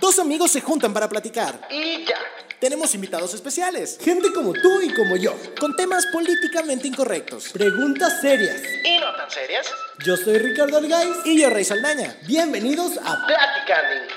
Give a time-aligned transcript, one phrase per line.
[0.00, 1.68] Dos amigos se juntan para platicar.
[1.70, 2.16] Y ya.
[2.58, 3.98] Tenemos invitados especiales.
[4.00, 5.34] Gente como tú y como yo.
[5.60, 7.50] Con temas políticamente incorrectos.
[7.52, 8.62] Preguntas serias.
[8.84, 9.66] ¿Y no tan serias?
[10.04, 11.16] Yo soy Ricardo Algaiz.
[11.24, 12.16] Y yo, Rey Saldaña.
[12.26, 14.08] Bienvenidos a Platicanding.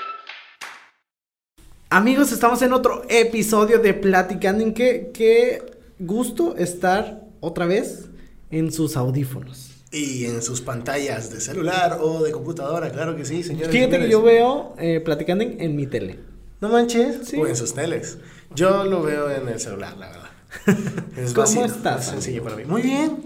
[1.90, 4.74] Amigos, estamos en otro episodio de Platicanding.
[4.74, 5.62] Qué, qué
[5.98, 8.06] gusto estar otra vez
[8.50, 9.77] en sus audífonos.
[9.90, 13.70] Y en sus pantallas de celular o de computadora, claro que sí, señores.
[13.70, 14.10] Fíjate que señores.
[14.12, 16.18] yo veo eh, Platicanding en mi tele.
[16.60, 17.26] No manches.
[17.28, 17.36] Sí.
[17.38, 18.18] O en sus teles.
[18.54, 20.28] Yo lo veo en el celular, la verdad.
[21.16, 22.64] Es ¿Cómo estás, es sencillo para mí.
[22.64, 23.16] Muy bien.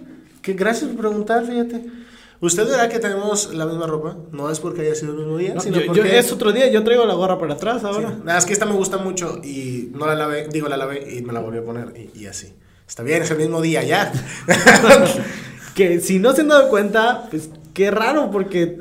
[0.40, 1.84] Que gracias por preguntar, fíjate.
[2.40, 4.16] ¿Usted verá que tenemos la misma ropa?
[4.32, 6.00] No es porque haya sido el mismo día, No, sino yo, porque...
[6.00, 7.86] yo- es otro día, yo traigo la gorra para atrás Sí.
[7.86, 8.18] ahora.
[8.24, 11.22] Nada, es que esta me gusta mucho y no la lavé, digo, la lavé y
[11.22, 12.52] me la volví a poner y, y así.
[12.88, 14.12] Está bien, es el mismo día ya.
[15.74, 18.78] Que si no se han dado cuenta, pues qué raro, porque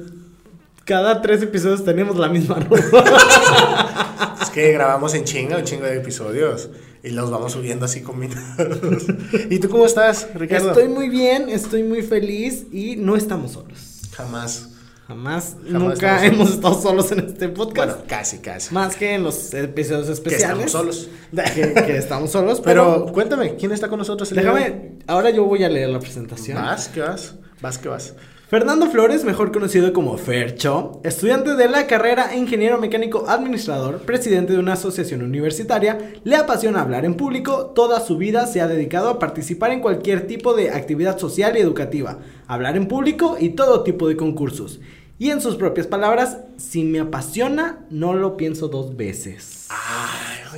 [0.85, 4.37] cada tres episodios tenemos la misma ropa.
[4.41, 6.69] es que grabamos en chinga un chingo de episodios
[7.03, 9.05] y los vamos subiendo así combinados.
[9.49, 10.69] ¿Y tú cómo estás, Ricardo?
[10.69, 14.01] Estoy muy bien, estoy muy feliz y no estamos solos.
[14.11, 14.70] Jamás.
[15.11, 17.89] Jamás, Jamás nunca hemos estado solos en este podcast.
[17.97, 18.73] Bueno, casi, casi.
[18.73, 20.67] Más que en los episodios Que especiales.
[20.67, 21.09] estamos solos.
[21.53, 24.31] Que, que estamos solos, Pero pero, cuéntame, ¿quién está con nosotros?
[24.31, 26.55] el día déjame, ahora yo voy a leer la presentación.
[26.57, 26.87] ¿Vas?
[26.87, 27.35] ¿Qué vas?
[27.59, 27.77] ¿Vas?
[27.77, 28.15] ¿Qué vas?
[28.51, 34.59] Fernando Flores, mejor conocido como Fercho, estudiante de la carrera Ingeniero Mecánico Administrador, presidente de
[34.59, 39.19] una asociación universitaria, le apasiona hablar en público, toda su vida se ha dedicado a
[39.19, 44.09] participar en cualquier tipo de actividad social y educativa, hablar en público y todo tipo
[44.09, 44.81] de concursos.
[45.21, 49.67] Y en sus propias palabras, si me apasiona, no lo pienso dos veces.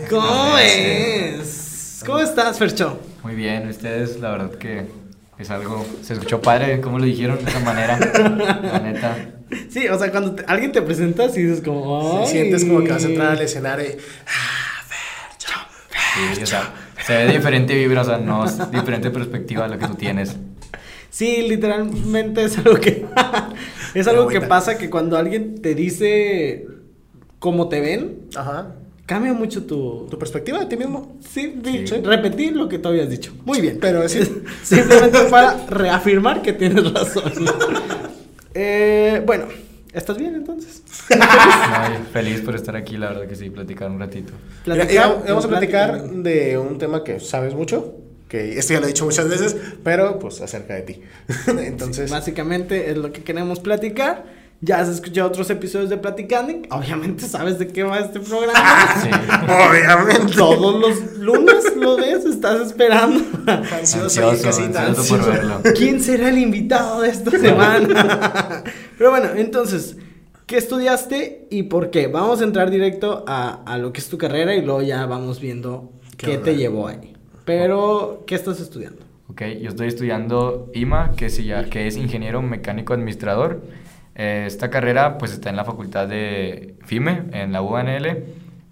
[0.10, 2.02] ¿Cómo es?
[2.06, 2.98] ¿Cómo estás, Fercho?
[3.24, 4.86] Muy bien, ustedes, la verdad que
[5.38, 5.86] es algo.
[6.02, 8.00] Se escuchó padre, como lo dijeron de esa manera.
[8.00, 9.18] La neta.
[9.70, 12.26] Sí, o sea, cuando te- alguien te presenta, sí dices como...
[12.26, 12.42] Sí, "Ay".
[12.44, 13.98] sientes como que vas a entrar al escenario y...
[16.38, 16.74] Sí, o sea,
[17.06, 20.38] se ve diferente vibra, o sea, no es diferente perspectiva de lo que tú tienes.
[21.10, 23.06] Sí, literalmente es algo que...
[23.94, 26.68] es algo que pasa que cuando alguien te dice
[27.40, 28.76] cómo te ven, Ajá.
[29.06, 30.08] cambia mucho tu...
[30.10, 31.18] ¿Tu perspectiva de ti mismo?
[31.22, 31.88] Sí, Sí.
[31.88, 33.34] sí, repetir lo que tú habías dicho.
[33.46, 33.78] Muy bien.
[33.82, 34.08] Pero.
[34.64, 37.32] Simplemente para reafirmar que tienes razón.
[38.56, 39.46] Eh, bueno,
[39.94, 40.84] ¿estás bien entonces?
[42.12, 44.32] Feliz por estar aquí, la verdad que sí, platicar un ratito.
[45.28, 47.96] Vamos a platicar de un tema que sabes mucho,
[48.34, 51.02] que esto ya lo he dicho muchas veces, pero pues acerca de ti.
[51.48, 54.26] Entonces, Básicamente es lo que queremos platicar.
[54.60, 56.66] Ya has escuchado otros episodios de Platicanding.
[56.72, 58.60] Obviamente sabes de qué va este programa.
[59.04, 59.10] Sí.
[59.10, 60.34] obviamente.
[60.36, 63.24] Todos los lunes lo ves, estás esperando.
[63.46, 65.62] Ansioso, Ansioso, por verlo.
[65.76, 68.64] ¿Quién será el invitado de esta semana?
[68.98, 69.98] Pero bueno, entonces,
[70.48, 72.08] ¿qué estudiaste y por qué?
[72.08, 75.40] Vamos a entrar directo a, a lo que es tu carrera y luego ya vamos
[75.40, 77.13] viendo ¿Qué te llevó ahí.
[77.46, 79.02] Pero, ¿qué estás estudiando?
[79.30, 83.62] Ok, yo estoy estudiando IMA, que, se llama- que es Ingeniero Mecánico Administrador.
[84.16, 88.24] Eh, esta carrera pues está en la facultad de FIME, en la UNL.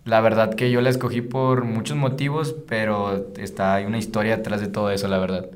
[0.06, 4.62] La verdad que yo la escogí por muchos motivos, pero está hay una historia detrás
[4.62, 5.48] de todo eso, la verdad.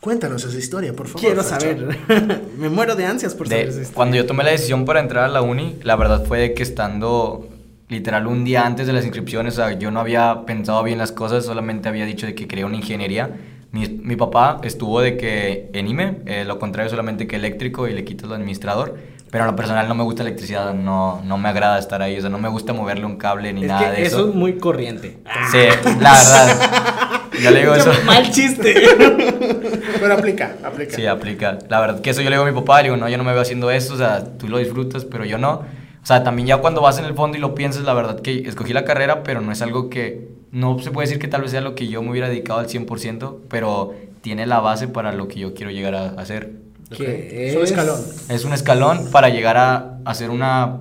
[0.00, 1.20] Cuéntanos esa historia, por favor.
[1.20, 1.86] Quiero saber.
[2.58, 3.96] Me muero de ansias por De- saber esa historia.
[3.96, 7.46] cuando yo tomé la decisión para entrar a la uni, la verdad fue que estando
[7.90, 11.12] literal un día antes de las inscripciones, o sea, yo no había pensado bien las
[11.12, 13.30] cosas, solamente había dicho de que quería una ingeniería.
[13.72, 17.92] Mi, mi papá estuvo de que en IME, eh, lo contrario solamente que eléctrico y
[17.92, 18.96] le quitas lo administrador,
[19.30, 22.20] pero en lo personal no me gusta electricidad, no, no me agrada estar ahí, o
[22.20, 24.28] sea, no me gusta moverle un cable ni Es nada que de eso eso.
[24.30, 25.18] es muy corriente.
[25.52, 25.58] Sí,
[26.00, 27.20] la verdad.
[27.40, 27.92] Yo le digo eso.
[28.04, 28.74] Mal chiste.
[30.00, 30.96] Pero aplica, aplica.
[30.96, 31.58] Sí, aplica.
[31.68, 33.24] La verdad que eso yo le digo a mi papá, le digo, no, yo no
[33.24, 35.62] me veo haciendo eso, o sea, tú lo disfrutas, pero yo no.
[36.02, 38.38] O sea, también ya cuando vas en el fondo y lo piensas, la verdad que
[38.48, 41.50] escogí la carrera, pero no es algo que, no se puede decir que tal vez
[41.50, 45.28] sea lo que yo me hubiera dedicado al 100%, pero tiene la base para lo
[45.28, 46.52] que yo quiero llegar a hacer.
[46.96, 48.00] que Es un es- escalón.
[48.28, 50.78] Es un escalón para llegar a hacer una,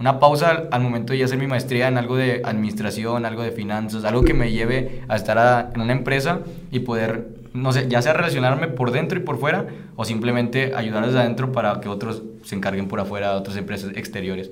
[0.00, 4.04] una pausa al, momento de hacer mi maestría en algo de administración, algo de finanzas,
[4.04, 6.40] algo que me lleve a estar a- en una empresa
[6.72, 7.28] y poder,
[7.58, 9.66] no sé, ya sea relacionarme por dentro y por fuera
[9.96, 14.50] o simplemente ayudar desde adentro para que otros se encarguen por afuera, otras empresas exteriores.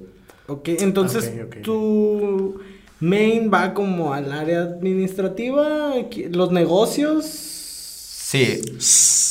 [0.48, 1.62] Ok, entonces Ok, ok.
[1.62, 2.60] tu
[3.00, 5.94] main va como al área administrativa,
[6.30, 7.24] los negocios.
[7.26, 8.60] Sí,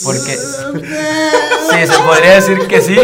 [0.04, 0.32] porque...
[0.32, 2.98] Sí, se podría decir que sí,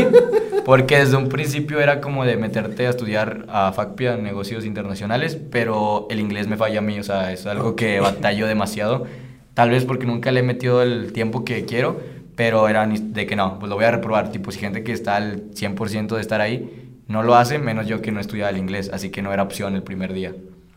[0.64, 6.08] porque desde un principio era como de meterte a estudiar a FACPIA, negocios internacionales, pero
[6.10, 9.06] el inglés me falla a mí, o sea, es algo que batallo demasiado,
[9.54, 12.00] tal vez porque nunca le he metido el tiempo que quiero,
[12.36, 15.18] pero era de que no, pues lo voy a reprobar, tipo, si gente que está
[15.18, 18.90] al 100% de estar ahí, no lo hace, menos yo que no estudiaba el inglés,
[18.94, 20.34] así que no era opción el primer día.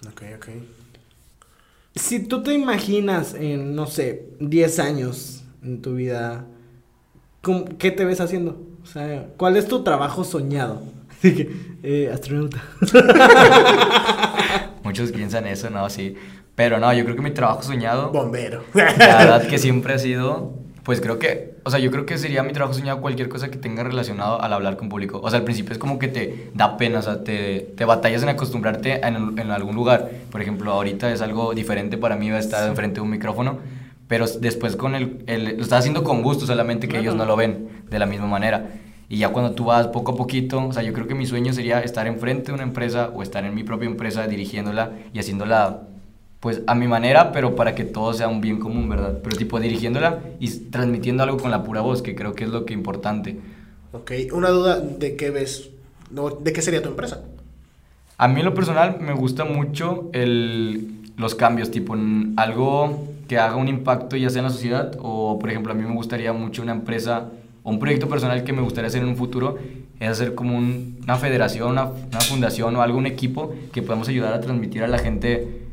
[0.08, 0.48] Ok, ok.
[1.94, 6.44] Si tú te imaginas en, no sé, 10 años en tu vida,
[7.40, 8.60] ¿cómo- ¿qué te ves haciendo?
[8.82, 10.82] O sea, ¿cuál es tu trabajo soñado?
[11.10, 11.50] Así que,
[11.84, 12.62] eh, astronauta.
[14.82, 16.14] Muchos piensan eso, no, sí.
[16.54, 18.62] Pero no, yo creo que mi trabajo soñado, Bombero.
[18.74, 18.84] la
[19.18, 20.52] verdad que siempre ha sido,
[20.84, 23.56] pues creo que, o sea, yo creo que sería mi trabajo soñado cualquier cosa que
[23.58, 25.20] tenga relacionado al hablar con público.
[25.22, 28.22] O sea, al principio es como que te da pena, o sea, te, te batallas
[28.22, 30.08] en acostumbrarte en, en algún lugar.
[30.30, 33.58] Por ejemplo, ahorita es algo diferente para mí, va a estar enfrente de un micrófono,
[34.06, 37.34] pero después con el, el- lo estás haciendo con gusto, solamente que ellos no lo
[37.34, 38.66] ven de la misma manera.
[39.08, 41.52] Y ya cuando tú vas poco a poquito, o sea, yo creo que mi sueño
[41.52, 45.80] sería estar enfrente de una empresa o estar en mi propia empresa dirigiéndola y haciéndola
[46.44, 49.18] pues a mi manera, pero para que todo sea un bien común, ¿verdad?
[49.22, 52.66] Pero tipo dirigiéndola y transmitiendo algo con la pura voz, que creo que es lo
[52.66, 53.40] que importante.
[53.92, 55.70] Ok, una duda de qué ves,
[56.10, 57.22] no, de qué sería tu empresa.
[58.18, 63.38] A mí en lo personal me gusta mucho el, los cambios, tipo en algo que
[63.38, 66.34] haga un impacto ya sea en la sociedad o por ejemplo a mí me gustaría
[66.34, 67.30] mucho una empresa
[67.62, 69.56] o un proyecto personal que me gustaría hacer en un futuro
[69.98, 74.08] es hacer como un- una federación, una, una fundación o algo, un equipo que podamos
[74.08, 75.63] ayudar a transmitir a la gente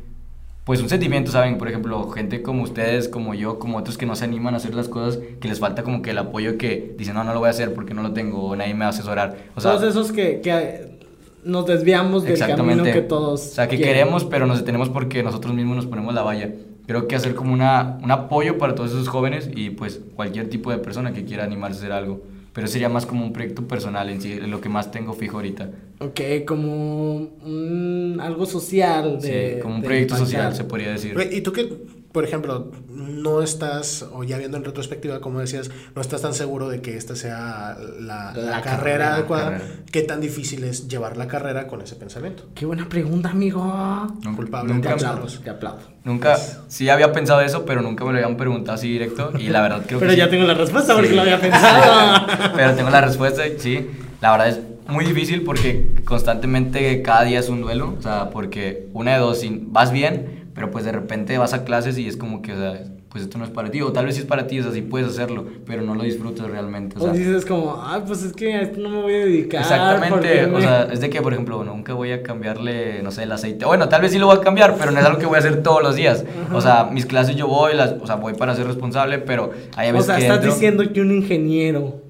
[0.64, 1.58] pues un sentimiento, ¿saben?
[1.58, 4.74] Por ejemplo, gente como ustedes, como yo, como otros que no se animan a hacer
[4.74, 7.48] las cosas, que les falta como que el apoyo que dicen, no, no lo voy
[7.48, 9.36] a hacer porque no lo tengo, o nadie me va a asesorar.
[9.56, 10.98] O sea, Todos esos que, que
[11.44, 13.40] nos desviamos del camino que todos.
[13.40, 13.94] O sea, que quieren.
[13.94, 16.50] queremos, pero nos detenemos porque nosotros mismos nos ponemos la valla.
[16.86, 20.70] Creo que hacer como una, un apoyo para todos esos jóvenes y pues cualquier tipo
[20.70, 22.22] de persona que quiera animarse a hacer algo.
[22.52, 25.70] Pero sería más como un proyecto personal en sí, lo que más tengo fijo ahorita.
[26.04, 29.20] Ok, como un- algo social.
[29.20, 30.26] De, sí, como un de proyecto impactar.
[30.26, 31.16] social, se podría decir.
[31.30, 31.64] Y tú que,
[32.12, 36.68] por ejemplo, no estás, o ya viendo en retrospectiva, como decías, no estás tan seguro
[36.68, 39.64] de que esta sea la, la La carrera carrera, adecuada, carrera.
[39.92, 42.44] ¿qué tan difícil es llevar la carrera con ese pensamiento?
[42.54, 43.62] Qué buena pregunta, amigo.
[44.22, 45.08] Nunca- culpable, Te Nunca, Carlos.
[45.36, 45.80] aplaudo, te aplaudo.
[46.04, 46.36] nunca,
[46.68, 49.82] sí había pensado eso, pero nunca me lo habían preguntado así directo y la verdad
[49.86, 50.30] creo Pero que ya sí.
[50.32, 51.14] tengo la respuesta porque Sí.
[51.14, 52.26] lo había pensado.
[52.56, 53.86] Pero tengo la respuesta, y sí.
[54.20, 57.94] La verdad es muy difícil porque constantemente cada día es un duelo.
[57.98, 61.98] O sea, porque una de dos, vas bien, pero pues de repente vas a clases
[61.98, 63.82] y es como que, o sea, pues esto no es para ti.
[63.82, 66.02] O tal vez sí es para ti, o sea, sí puedes hacerlo, pero no lo
[66.02, 66.96] disfrutas realmente.
[66.98, 69.18] O O sea, dices como, ah, pues es que a esto no me voy a
[69.26, 69.60] dedicar.
[69.60, 73.24] Exactamente, o me- sea, es de que, por ejemplo, nunca voy a cambiarle, no sé,
[73.24, 73.66] el aceite.
[73.66, 75.40] Bueno, tal vez sí lo voy a cambiar, pero no es algo que voy a
[75.40, 76.24] hacer todos los días.
[76.54, 79.90] O sea, mis clases yo voy, las, o sea, voy para ser responsable, pero hay
[79.90, 82.01] O veces sea, que estás entro- diciendo que un ingeniero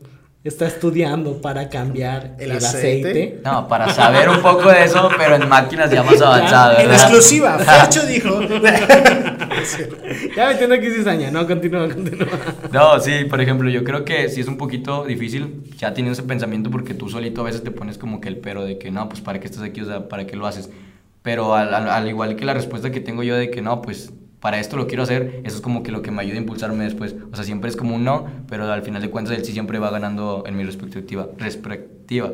[0.45, 3.09] está estudiando para cambiar ¿El el, aceite?
[3.11, 3.41] aceite.
[3.45, 6.81] No, para saber un poco de eso, pero en máquinas ya más avanzadas.
[6.81, 8.41] En exclusiva, Fercho dijo.
[10.37, 12.27] Ya me entiendo que es cizaña, no, continúa, continúa.
[12.73, 16.23] No, sí, por ejemplo, yo creo que sí es un poquito difícil ya teniendo ese
[16.23, 19.09] pensamiento porque tú solito a veces te pones como que el pero de que no,
[19.09, 20.71] pues para qué estás aquí, o sea, para qué lo haces.
[21.23, 24.13] Pero al, al- al igual que la respuesta que tengo yo de que no, pues
[24.43, 26.83] para esto lo quiero hacer, eso es como que lo que me ayuda a impulsarme
[26.83, 27.15] después.
[27.31, 29.79] O sea, siempre es como un no, pero al final de cuentas él sí siempre
[29.79, 31.29] va ganando en mi respectiva.
[31.39, 32.33] respectiva.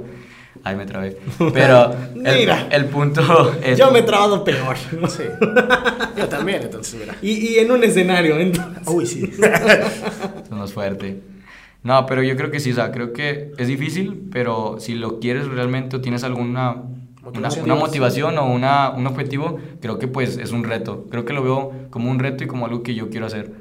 [0.65, 1.19] Ay, me trabé.
[1.53, 2.67] Pero el, Mira.
[2.71, 3.79] el punto es...
[3.79, 4.77] Yo me he trabado peor.
[5.09, 5.25] Sí.
[6.17, 7.15] Yo también, entonces, mira.
[7.23, 8.89] Y, y en un escenario, entonces.
[8.89, 9.31] Uy, sí.
[10.49, 11.21] Somos fuerte.
[11.85, 15.21] No, pero yo creo que sí, o sea, creo que es difícil, pero si lo
[15.21, 16.83] quieres realmente o tienes alguna
[17.23, 17.65] una, Motivación.
[17.65, 21.07] una motivación o una, un objetivo, creo que pues es un reto.
[21.11, 23.53] Creo que lo veo como un reto y como algo que yo quiero hacer.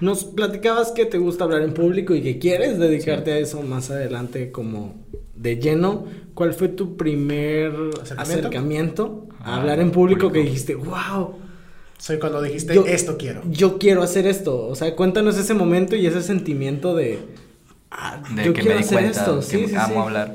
[0.00, 3.90] Nos platicabas que te gusta hablar en público y que quieres dedicarte a eso más
[3.90, 4.94] adelante como
[5.36, 6.04] de lleno.
[6.34, 8.22] ¿Cuál fue tu primer ¿Acercamiento?
[8.48, 11.36] acercamiento, a Ah, hablar en público, que dijiste, wow,
[11.98, 13.42] Soy cuando dijiste, Yo- esto quiero.
[13.50, 14.66] yo quiero hacer esto?
[14.68, 17.18] O sea, cuéntanos ese momento y ese sentimiento de,
[17.90, 19.36] ah, De yo que quiero me di hacer cuenta esto.
[19.40, 19.98] que Sí, sí, amo sí.
[20.00, 20.34] hablar.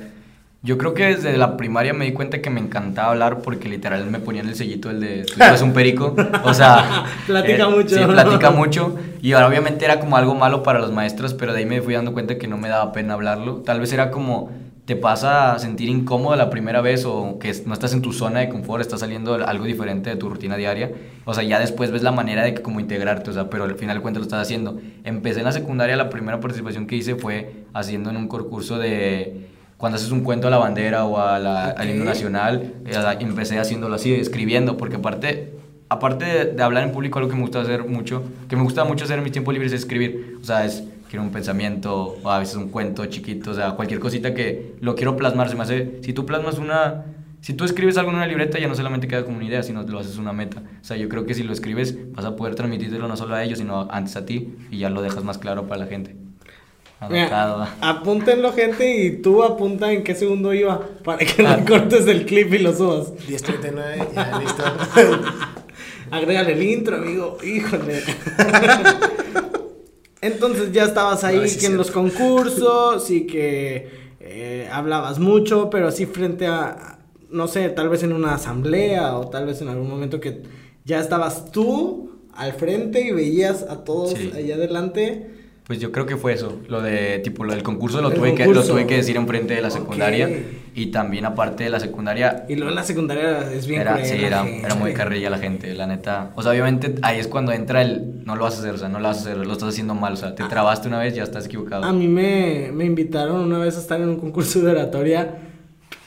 [0.65, 4.09] Yo creo que desde la primaria me di cuenta que me encantaba hablar porque literal
[4.09, 6.15] me ponían el sellito el de tú eres un perico.
[6.45, 7.97] O sea, Platica mucho.
[7.97, 8.95] Sí, platica mucho.
[9.21, 11.95] Y ahora obviamente era como algo malo para los maestros, pero de ahí me fui
[11.95, 13.57] dando cuenta que no me daba pena hablarlo.
[13.57, 14.51] Tal vez era como
[14.85, 18.39] te pasa a sentir incómodo la primera vez o que no estás en tu zona
[18.39, 20.91] de confort, estás saliendo algo diferente de tu rutina diaria.
[21.25, 23.75] O sea, ya después ves la manera de que como integrarte, o sea, pero al
[23.75, 24.79] final cuentas lo estás haciendo.
[25.03, 29.52] Empecé en la secundaria, la primera participación que hice fue haciendo en un concurso de
[29.83, 33.59] cuando haces un cuento a la bandera o a la- al himno nacional, eh, empecé
[33.59, 35.51] haciéndolo así, escribiendo, porque aparte,
[35.89, 38.85] aparte de, de hablar en público, algo que me gusta hacer mucho, que me gusta
[38.85, 42.31] mucho hacer en mis tiempos libres es escribir, o sea, es quiero un pensamiento, o
[42.31, 45.63] a veces un cuento chiquito, o sea, cualquier cosita que lo quiero plasmar, se me
[45.63, 47.03] hace, si tú plasmas una,
[47.41, 49.83] si tú escribes algo en una libreta ya no solamente queda como una idea, sino
[49.83, 52.55] lo haces una meta, o sea, yo creo que si lo escribes vas a poder
[52.55, 55.67] transmitírtelo no solo a ellos, sino antes a ti, y ya lo dejas más claro
[55.67, 56.15] para la gente.
[57.09, 62.25] Mira, apúntenlo, gente, y tú apunta en qué segundo iba para que no cortes el
[62.25, 63.13] clip y lo subas.
[63.27, 64.63] 10.39, ya listo.
[66.11, 67.37] Agrégale el intro, amigo.
[67.43, 68.01] Híjole.
[70.21, 73.89] Entonces ya estabas ahí sí que en los concursos y que
[74.21, 79.27] eh, hablabas mucho, pero así frente a, no sé, tal vez en una asamblea o
[79.29, 80.43] tal vez en algún momento que
[80.85, 84.31] ya estabas tú al frente y veías a todos Sí.
[84.33, 85.42] allá adelante.
[85.65, 88.43] Pues yo creo que fue eso, lo de tipo lo del concurso lo tuve que
[88.43, 88.73] lo concurso.
[88.73, 90.29] tuve que decir enfrente de la secundaria
[90.75, 94.17] y también aparte de la secundaria Y luego en la secundaria es bien era, sí,
[94.21, 96.31] era, era muy carrilla la gente, la neta.
[96.35, 98.89] O sea, obviamente ahí es cuando entra el no lo vas a hacer, o sea,
[98.89, 101.15] no lo vas a hacer, lo estás haciendo mal, o sea, te trabaste una vez,
[101.15, 101.85] ya estás equivocado.
[101.85, 105.37] A mí me, me invitaron una vez a estar en un concurso de oratoria,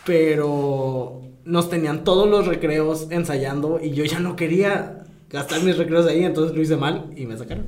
[0.04, 6.06] pero nos tenían todos los recreos ensayando y yo ya no quería gastar mis recreos
[6.06, 7.66] ahí, entonces lo hice mal y me sacaron.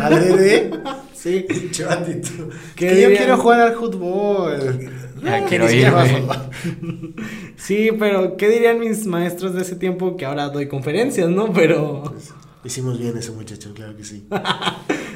[0.00, 0.70] ¿Adrede?
[1.14, 1.46] Sí.
[1.70, 2.48] Chatito.
[2.74, 4.90] ¿Qué Que yo quiero jugar al fútbol.
[5.22, 6.22] Ya Que quiero irme.
[7.56, 11.52] Sí, pero ¿qué dirían mis maestros de ese tiempo que ahora doy conferencias, no?
[11.52, 12.14] Pero...
[12.64, 14.24] Hicimos bien ese muchacho, claro que sí.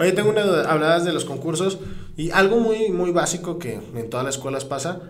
[0.00, 0.70] Oye, tengo una duda.
[0.70, 1.78] Hablabas de los concursos
[2.16, 5.00] y algo muy, muy básico que en todas las escuelas pasa.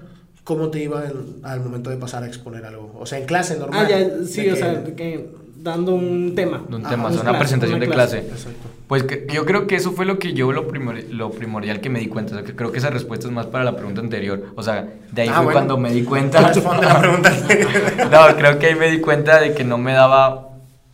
[0.44, 2.94] ¿Cómo te iba en- al momento de pasar a exponer algo?
[2.99, 3.87] O sea, en clase normal.
[3.87, 5.30] Ah, ya, sí, o que- sea, que
[5.70, 6.62] dando un tema.
[6.68, 8.18] De un Ah, tema, o una sea, una clase, presentación una de clase.
[8.20, 8.32] clase.
[8.35, 8.68] Exacto.
[8.87, 11.90] Pues que- yo creo que eso fue lo que yo lo, primor- lo primordial que
[11.90, 12.32] me di cuenta.
[12.35, 14.44] O sea, que creo que esa respuesta es más para la pregunta anterior.
[14.54, 15.58] O sea, de ahí Ah, fue bueno.
[15.58, 16.40] cuando me di cuenta.
[16.54, 17.30] Responde la pregunta.
[18.11, 20.49] no, creo que ahí me di cuenta de que no me daba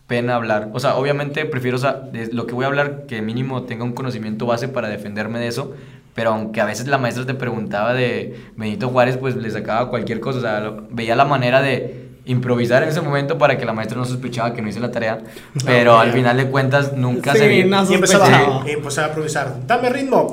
[0.07, 0.69] pena hablar.
[0.73, 3.83] O sea, obviamente prefiero, o sea, de lo que voy a hablar, que mínimo tenga
[3.83, 5.73] un conocimiento base para defenderme de eso.
[6.15, 10.19] Pero aunque a veces la maestra te preguntaba de Benito Juárez, pues le sacaba cualquier
[10.19, 10.37] cosa.
[10.39, 13.97] O sea, lo- veía la manera de improvisar en ese momento para que la maestra
[13.97, 15.21] no sospechaba que no hice la tarea.
[15.65, 17.63] Pero al final de cuentas nunca Sí, se vi.
[17.65, 19.57] no Y empezaba, empezaba a improvisar.
[19.67, 20.31] Dame ritmo.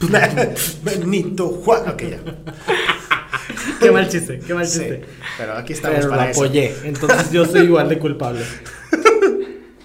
[0.82, 1.82] Benito Juan.
[1.90, 2.18] Ok, ya.
[3.80, 5.04] Qué mal chiste, qué mal Sí, chiste.
[5.38, 6.40] pero aquí estamos Pero lo para eso.
[6.44, 8.42] apoyé, entonces yo soy igual de culpable.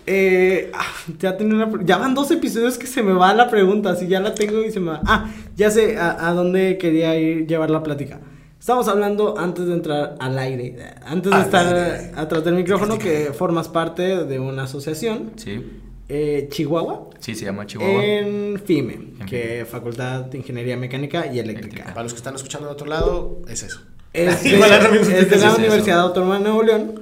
[0.10, 0.86] Eh, ah,
[1.20, 4.22] ya, tenía una ya van dos episodios que se me va la pregunta, si ya
[4.22, 5.02] la tengo y se me va.
[5.06, 5.26] Ah,
[5.58, 8.22] ya sé a, a dónde quería ir llevar la plática.
[8.60, 12.12] Estamos hablando antes de entrar al aire, antes de Al estar aire.
[12.16, 15.64] atrás del micrófono, que formas parte de una asociación, Sí,
[16.10, 18.04] eh, Chihuahua, sí, se llama Chihuahua.
[18.04, 21.60] en FIME, En que es Facultad de Ingeniería Mecánica y Eléctrica.
[21.60, 21.94] Eléctrica.
[21.94, 23.82] Para los que están escuchando de otro lado, es eso.
[24.14, 25.56] Es de, es la.
[25.56, 27.02] Universidad Autónoma de Nuevo León.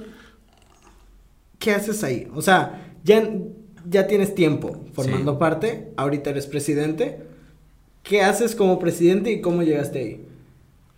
[1.59, 2.27] ¿Qué haces ahí?
[2.35, 3.27] O sea, ya,
[3.89, 5.37] ya tienes tiempo formando Sí.
[5.39, 7.21] parte, ahorita eres presidente.
[8.03, 10.25] ¿Qué haces como presidente y cómo llegaste ahí?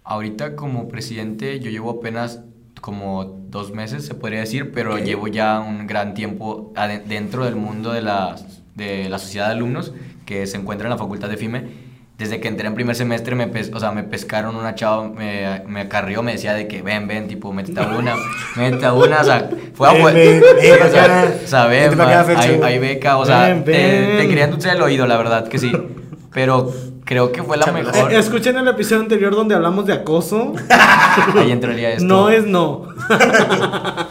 [0.09, 2.39] Ahorita como presidente yo llevo apenas
[2.79, 6.73] como dos meses, se podría decir, pero llevo ya un gran tiempo
[7.07, 8.37] dentro del mundo de la,
[8.75, 9.91] de la sociedad de alumnos
[10.25, 11.87] que se encuentra en la facultad de FIME.
[12.17, 15.81] Desde que entré en primer semestre, me, o sea, me pescaron una chava, me, me
[15.81, 18.15] acarrió, me decía de que ven, ven, tipo, métete a una,
[18.55, 20.41] métete a una, o sea, fue a Ven,
[21.43, 21.99] o sea, ven,
[22.63, 23.71] hay, beca, o sea, te,
[24.17, 25.71] te querían el oído, la verdad que sí,
[26.33, 26.71] pero
[27.07, 30.53] creo que fue la mejor, Eh, escuchen el episodio anterior donde hablamos de acoso.
[31.35, 32.05] ahí entraría esto.
[32.05, 32.89] No es no.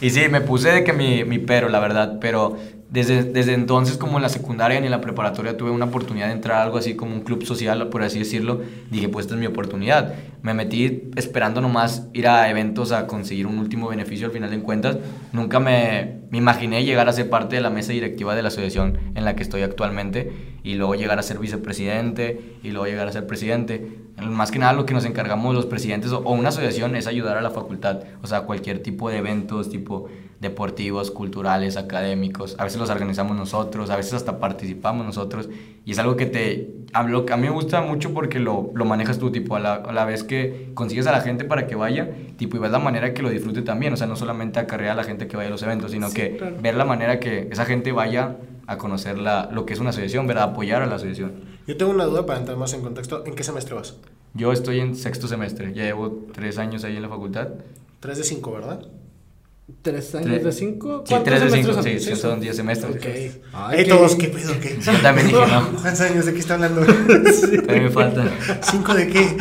[0.00, 2.56] Y sí, me puse de que mi, mi pero, la verdad, pero
[2.90, 6.32] desde, desde entonces como en la secundaria ni en la preparatoria tuve una oportunidad de
[6.32, 9.40] entrar a algo así como un club social, por así decirlo, dije pues esta es
[9.40, 10.14] mi oportunidad.
[10.40, 14.60] Me metí esperando nomás ir a eventos a conseguir un último beneficio al final de
[14.60, 14.96] cuentas.
[15.32, 18.98] Nunca me, me imaginé llegar a ser parte de la mesa directiva de la asociación
[19.14, 23.12] en la que estoy actualmente y luego llegar a ser vicepresidente y luego llegar a
[23.12, 23.98] ser presidente.
[24.16, 27.36] Más que nada lo que nos encargamos los presidentes o o una asociación es ayudar
[27.36, 30.08] a la facultad, o sea, cualquier tipo de eventos, tipo
[30.40, 32.54] deportivos, culturales, académicos.
[32.58, 35.48] A veces los organizamos nosotros, a veces hasta participamos nosotros.
[35.84, 36.70] Y es algo que te...
[36.92, 39.60] A, lo que a mí me gusta mucho porque lo, lo manejas tú, tipo, a
[39.60, 42.70] la, a la vez que consigues a la gente para que vaya, tipo, y ves
[42.70, 43.92] la manera que lo disfrute también.
[43.92, 46.14] O sea, no solamente acarrear a la gente que vaya a los eventos, sino Sí,
[46.14, 46.56] que claro.
[46.60, 50.26] ver la manera que esa gente vaya a conocer la, lo que es una asociación,
[50.26, 50.44] ¿verdad?
[50.50, 51.32] Apoyar a la asociación.
[51.66, 53.24] Yo tengo una duda para entrar más en contexto.
[53.26, 53.96] ¿En qué semestre vas?
[54.34, 57.48] Yo estoy en sexto semestre, ya llevo tres años ahí en la facultad.
[58.00, 58.86] 3 de 5, ¿verdad?
[59.82, 61.02] ¿Tres años Tres- de cinco?
[61.04, 62.00] Sí, ¿Cuántos tres de cinco, sí, son?
[62.00, 62.96] sí, son diez semestres.
[62.96, 63.42] Ok.
[63.52, 64.52] Ay, qué- todos, ¿qué pedo?
[64.60, 64.78] ¿Qué?
[64.82, 66.80] Yo también dije, no, ¿Cuántos años de qué está hablando?
[67.62, 68.28] todavía me falta.
[68.62, 69.36] ¿Cinco de qué?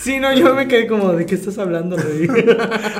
[0.00, 2.26] Sí, no, yo me quedé como, ¿de qué estás hablando, Rey?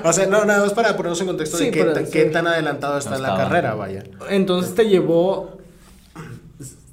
[0.04, 2.12] O sea, no, nada más para ponernos en contexto Sí, de qué, tan- sí.
[2.12, 4.04] qué tan adelantado está No en la carrera, vaya.
[4.30, 5.58] Entonces te llevó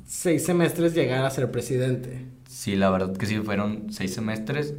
[0.08, 2.26] seis semestres llegar a ser presidente.
[2.50, 4.74] Sí, la verdad que sí, fueron seis semestres.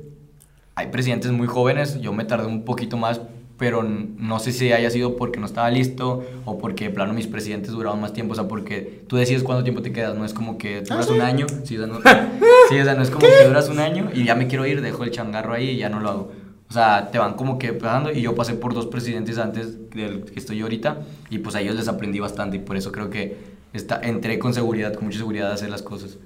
[0.75, 3.21] Hay presidentes muy jóvenes, yo me tardé un poquito más
[3.61, 7.27] pero no sé si haya sido porque no estaba listo o porque de plano mis
[7.27, 10.33] presidentes duraban más tiempo, o sea, porque tú decides cuánto tiempo te quedas, no es
[10.33, 12.01] como que duras un año, sí, o sea, no,
[12.71, 14.81] sí, o sea, no es como que duras un año y ya me quiero ir,
[14.81, 16.33] dejo el changarro ahí y ya no lo hago.
[16.71, 20.25] O sea, te van como que pasando y yo pasé por dos presidentes antes del
[20.25, 23.11] que estoy yo ahorita y pues a ellos les aprendí bastante y por eso creo
[23.11, 23.37] que
[23.75, 26.17] está, entré con seguridad, con mucha seguridad a hacer las cosas.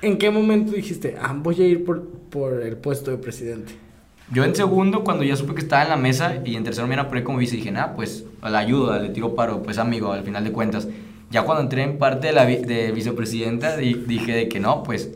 [0.00, 3.74] ¿En qué momento dijiste, ah, voy a ir por, por el puesto de presidente?
[4.30, 6.94] Yo en segundo, cuando ya supe que estaba en la mesa y en tercero me
[6.94, 10.12] iban a poner como vice, dije, nah, pues la ayuda, le tiro paro, pues amigo,
[10.12, 10.88] al final de cuentas.
[11.30, 14.82] Ya cuando entré en parte de la vi- de vicepresidenta, di- dije de que no,
[14.82, 15.10] pues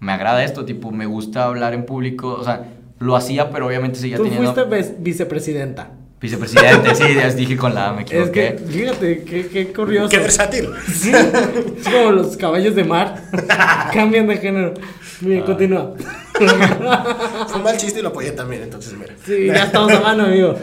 [0.00, 3.98] me agrada esto, tipo, me gusta hablar en público, o sea, lo hacía, pero obviamente
[3.98, 4.52] seguía Tú teniendo...
[4.54, 5.90] fuiste vicepresidenta.
[6.20, 8.58] Vicepresidente, sí, ya dije con la A, me Es que, equivoqué.
[8.68, 10.08] fíjate, qué, qué curioso.
[10.08, 10.68] Qué versátil.
[10.86, 13.22] Sí, es como los caballos de mar.
[13.92, 14.74] Cambian de género.
[15.22, 15.94] Bien, continúa.
[16.34, 19.14] Fue un mal chiste y lo apoyé también, entonces mira.
[19.24, 20.50] Sí, ya estamos a mano, amigo.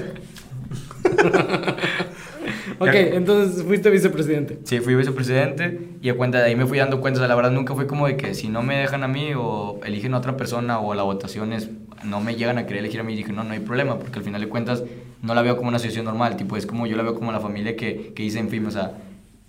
[2.79, 4.59] ok, entonces fuiste vicepresidente.
[4.65, 7.35] Sí, fui vicepresidente y a cuenta de ahí me fui dando cuenta, o sea, la
[7.35, 10.17] verdad nunca fue como de que si no me dejan a mí o eligen a
[10.17, 11.69] otra persona o la votación es,
[12.03, 14.25] no me llegan a querer elegir a mí, dije no, no hay problema, porque al
[14.25, 14.83] final de cuentas
[15.21, 17.39] no la veo como una asociación normal, tipo es como yo la veo como la
[17.39, 18.91] familia que, que hice en FIME, o sea,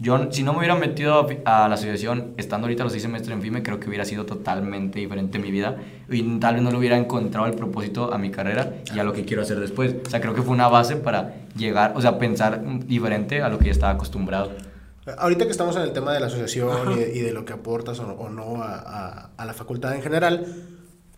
[0.01, 3.43] yo si no me hubiera metido a, la asociación estando ahorita los seis semestres en
[3.43, 5.77] FIME, creo que hubiera sido totalmente diferente mi vida
[6.09, 9.13] y tal vez no le hubiera encontrado el propósito a mi carrera y a lo
[9.13, 12.19] que quiero hacer después, o sea, creo que fue una base para llegar, o sea,
[12.19, 14.53] pensar diferente a lo que ya estaba acostumbrado.
[15.19, 17.99] Ahorita que estamos en el tema de la asociación y y de lo que aportas
[18.01, 20.47] o, o no a, a- a la facultad en general,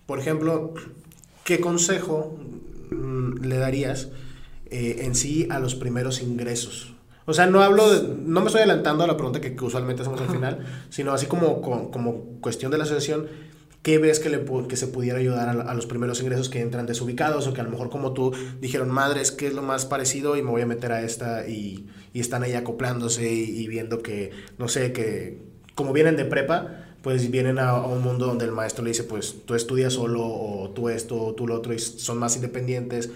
[0.07, 0.73] por ejemplo,
[1.45, 2.39] ¿qué consejo
[2.91, 4.09] mm, le darías
[4.71, 6.95] eh, en sí a los primeros ingresos?
[7.27, 10.03] O sea, no hablo, de- no me estoy adelantando a la pregunta que, que usualmente
[10.03, 10.59] hacemos al final,
[10.91, 13.27] sino así como, co- como cuestión de la asociación,
[13.83, 16.87] ¿qué ves que, le, que se pudiera ayudar a, a los primeros ingresos que entran
[16.87, 19.87] desubicados o que a lo mejor como tú dijeron, madre, es que es lo más
[19.87, 23.67] parecido y me voy a meter a esta y, y están ahí acoplándose y, y
[23.69, 25.39] viendo que, no sé, que
[25.75, 29.03] como vienen de prepa, pues vienen a, a un mundo donde el maestro le dice,
[29.05, 33.11] pues tú estudias solo o tú esto, o tú lo otro y son más independientes.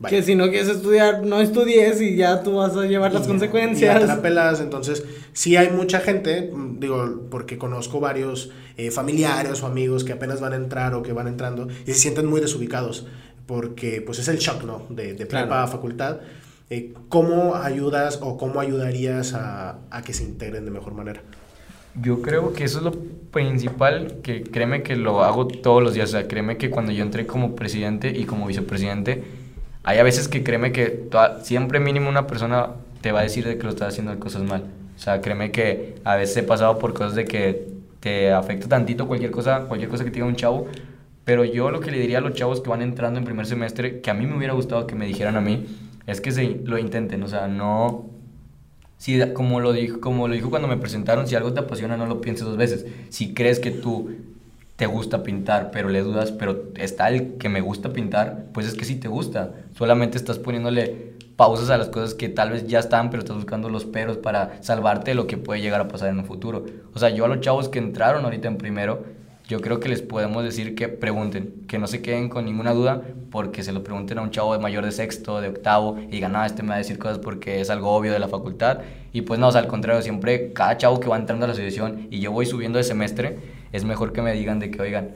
[0.00, 0.16] Vaya.
[0.16, 3.28] Que si no quieres estudiar, no estudies y ya tú vas a llevar las Y-
[3.28, 3.80] consecuencias.
[3.82, 8.90] y ya te la pelas, entonces sí hay mucha gente, digo, porque conozco varios eh,
[8.90, 12.24] familiares o amigos que apenas van a entrar o que van entrando y se sienten
[12.26, 13.06] muy desubicados
[13.46, 14.86] porque pues es el shock, ¿no?
[14.88, 15.62] De, de prepa Claro.
[15.62, 16.16] a facultad.
[16.70, 21.20] Eh, ¿Cómo ayudas o cómo ayudarías a, a que se integren de mejor manera?
[22.00, 26.10] Yo creo que eso es lo principal, que créeme que lo hago todos los días,
[26.10, 29.24] o sea, créeme que cuando yo entré como presidente y como vicepresidente,
[29.84, 33.44] hay a veces que créeme que toda- siempre mínimo una persona te va a decir
[33.46, 34.64] de que lo estás haciendo cosas mal.
[34.96, 37.68] O sea, créeme que a veces he pasado por cosas de que
[38.00, 40.68] te afecta tantito cualquier cosa, cualquier cosa que te diga un chavo,
[41.24, 44.00] pero yo lo que le diría a los chavos que van entrando en primer semestre,
[44.00, 45.66] que a mí me hubiera gustado que me dijeran a mí,
[46.06, 48.10] es que se lo intenten, o sea, no
[48.98, 52.04] si, como lo, dijo, como lo dijo cuando me presentaron, si algo te apasiona, no
[52.04, 52.84] lo pienses dos veces.
[53.08, 54.10] Si crees que tú
[54.80, 58.72] te gusta pintar, pero le dudas, pero está el que me gusta pintar, pues es
[58.72, 59.52] que sí te gusta.
[59.76, 63.68] Solamente estás poniéndole pausas a las cosas que tal vez ya están, pero estás buscando
[63.68, 66.64] los peros para salvarte lo que puede llegar a pasar en un futuro.
[66.94, 69.04] O sea, yo a los chavos que entraron ahorita en primero,
[69.46, 73.02] yo creo que les podemos decir que pregunten, que no se queden con ninguna duda,
[73.30, 76.34] porque se lo pregunten a un chavo de mayor de sexto, de octavo, y digan,
[76.36, 78.78] ah, este me va a decir cosas porque es algo obvio de la facultad.
[79.12, 81.52] Y pues no, o sea, al contrario, siempre cada chavo que va entrando a la
[81.52, 85.10] asociación y yo voy subiendo de semestre, es mejor que me digan de que, oigan,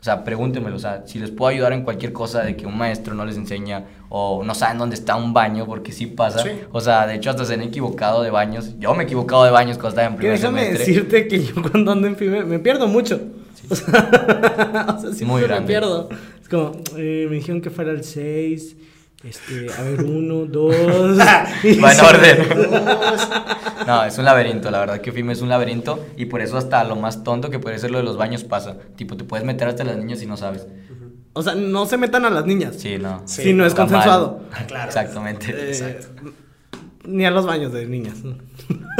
[0.00, 2.78] o sea, pregúntenmelo, o sea, si les puedo ayudar en cualquier cosa de que un
[2.78, 6.38] maestro no les enseña o no saben dónde está un baño, porque sí pasa.
[6.44, 6.50] Sí.
[6.70, 8.76] O sea, de hecho hasta se han equivocado de baños.
[8.78, 10.86] Yo me he equivocado de baños cuando estaba en primer déjame semestre.
[10.86, 13.20] decirte que yo cuando ando en FIME me pierdo mucho.
[13.70, 13.92] O sea,
[14.96, 15.66] o sea, siempre Muy me grande.
[15.66, 16.08] pierdo.
[16.40, 18.76] Es como, eh, me dijeron que fuera el 6.
[19.24, 20.74] Este, a ver, uno, dos.
[21.18, 22.48] Va en orden.
[23.86, 26.84] No, es un laberinto, la verdad que FIME es un laberinto y por eso hasta
[26.84, 28.76] lo más tonto que puede ser lo de los baños pasa.
[28.96, 30.66] Tipo, te puedes meter hasta las niñas y no sabes.
[31.32, 32.76] O sea, no se metan a las niñas.
[32.78, 33.22] Sí, no.
[33.24, 34.40] Sí, si no es consensuado.
[34.68, 34.86] Claro.
[34.88, 35.50] Exactamente.
[35.50, 36.32] Eh, Exacto.
[37.04, 38.16] Ni a los baños de niñas.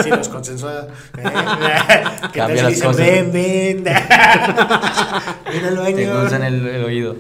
[0.03, 0.89] Sí, nos consensuada.
[1.17, 3.07] Eh, ¿Qué tal Cambia si las dicen, cosas.
[3.07, 3.85] ven, ven?
[3.85, 5.99] ven al Te baño.
[5.99, 7.17] endulzan el, el oído.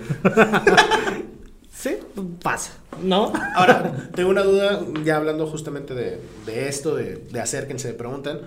[1.79, 1.97] Sí,
[2.43, 2.73] pasa,
[3.05, 3.33] ¿no?
[3.55, 8.38] Ahora, tengo una duda, ya hablando justamente de, de esto, de, de acérquense, pregunten.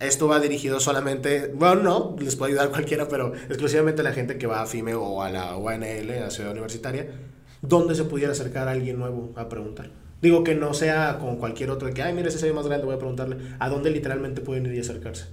[0.00, 4.38] Esto va dirigido solamente, bueno, no, les puede ayudar cualquiera, pero exclusivamente a la gente
[4.38, 7.06] que va a FIME o a la UNL, a la Ciudad Universitaria.
[7.62, 9.90] ¿Dónde se pudiera acercar a alguien nuevo a preguntar?
[10.20, 12.66] Digo que no sea con cualquier otro, de que, ay, mira, ese se ve más
[12.66, 13.36] grande, voy a preguntarle.
[13.60, 15.26] ¿A dónde literalmente pueden ir y acercarse?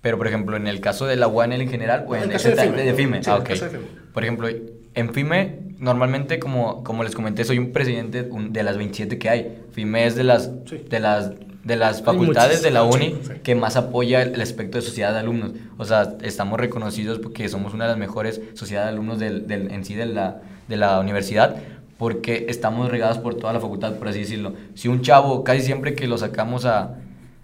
[0.00, 2.32] Pero, por ejemplo, en el caso de la UANL en general, o en en el
[2.32, 2.84] caso ese de ta- FIME.
[2.84, 3.22] de FIME.
[3.22, 3.48] Sí, ah, en el ok.
[3.48, 3.84] caso de FIME.
[4.14, 4.48] Por ejemplo,
[4.94, 9.28] en FIME normalmente, como, como les comenté, soy un presidente un- de las 27 que
[9.30, 9.58] hay.
[9.72, 10.84] FIME es de las, Sí.
[10.88, 11.32] de las,
[11.64, 13.32] de las facultades de la uni sí.
[13.42, 15.52] que más apoya el, el aspecto de sociedad de alumnos.
[15.78, 19.70] O sea, estamos reconocidos porque somos una de las mejores sociedades de alumnos del, del-
[19.70, 21.56] en sí de la, de la universidad
[21.98, 24.52] porque estamos regados por toda la facultad, por así decirlo.
[24.74, 26.96] Si un chavo, casi siempre que lo sacamos a...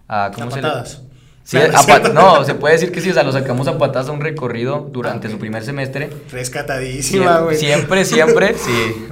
[0.09, 1.03] a ¿cómo A se le- patadas.
[1.45, 1.59] Sí,
[2.15, 4.89] no, se puede decir que sí, o sea, lo sacamos a patadas a un recorrido
[4.93, 5.35] durante Ah, ok.
[5.35, 6.09] su primer semestre.
[6.31, 7.57] Rescatadísima, güey.
[7.57, 9.09] Siempre, siempre, sí.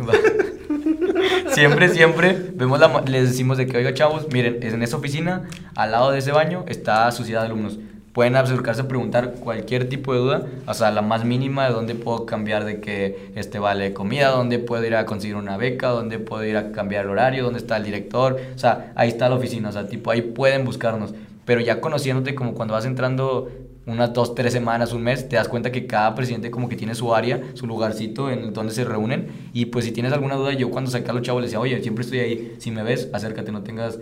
[1.52, 5.42] Siempre, siempre vemos la, les decimos de que, oiga, chavos, miren, es en esa oficina,
[5.74, 7.78] al lado de ese baño, está sociedad de alumnos.
[8.12, 11.94] Pueden acercarse a preguntar cualquier tipo de duda, o sea, la más mínima de dónde
[11.94, 16.18] puedo cambiar de que este vale comida, dónde puedo ir a conseguir una beca, dónde
[16.18, 19.34] puedo ir a cambiar el horario, dónde está el director, o sea, ahí está la
[19.36, 21.12] oficina, o sea, tipo, ahí pueden buscarnos.
[21.50, 23.50] Pero ya conociéndote como cuando vas entrando
[23.84, 26.94] unas dos, tres semanas, un mes, te das cuenta que cada presidente como que tiene
[26.94, 29.50] su área, su lugarcito en donde se reúnen.
[29.52, 31.82] Y pues si tienes alguna duda, yo cuando saqué a los chavos les decía, oye,
[31.82, 33.98] siempre estoy ahí, si me ves, acércate, no tengas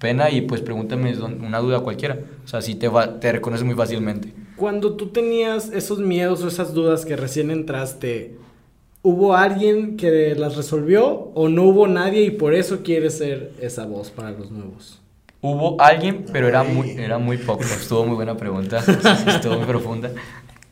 [0.00, 2.18] pena y pues pregúntame una duda cualquiera.
[2.42, 4.32] O sea, sí te, va, te reconoces muy fácilmente.
[4.56, 8.38] Cuando tú tenías esos miedos o esas dudas que recién entraste,
[9.02, 13.84] ¿hubo alguien que las resolvió o no hubo nadie y por eso quieres ser esa
[13.84, 14.95] voz para los nuevos?
[15.48, 17.62] Hubo alguien, pero era muy, era muy poco.
[17.62, 18.78] Estuvo muy buena pregunta.
[19.28, 20.10] Estuvo muy profunda.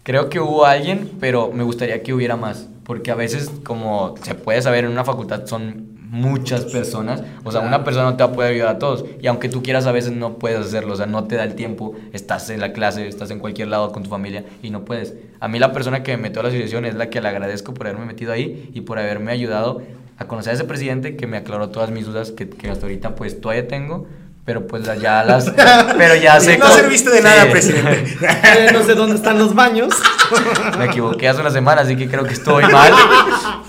[0.02, 2.68] Creo que hubo alguien, pero me gustaría que hubiera más.
[2.82, 7.22] Porque a veces, como se puede saber, en una facultad son muchas personas.
[7.44, 9.04] O sea, una persona no te va a poder ayudar a todos.
[9.22, 10.94] Y aunque tú quieras, a veces no puedes hacerlo.
[10.94, 11.94] O sea, no te da el tiempo.
[12.12, 15.14] Estás en la clase, estás en cualquier lado con tu familia y no puedes.
[15.38, 17.74] A mí la persona que me metió a la asociación es la que le agradezco
[17.74, 19.82] por haberme metido ahí y por haberme ayudado
[20.16, 23.14] a conocer a ese presidente que me aclaró todas mis dudas que, que hasta ahorita
[23.14, 24.08] pues todavía tengo.
[24.44, 25.50] Pero pues las- ya las...
[25.98, 26.59] Pero ya sé...
[26.59, 27.50] No serviste de nada, Sí.
[27.50, 28.16] presidente.
[28.44, 29.94] Eh, no sé dónde están los baños.
[30.78, 32.92] Me equivoqué hace una semana, así que creo que estoy mal.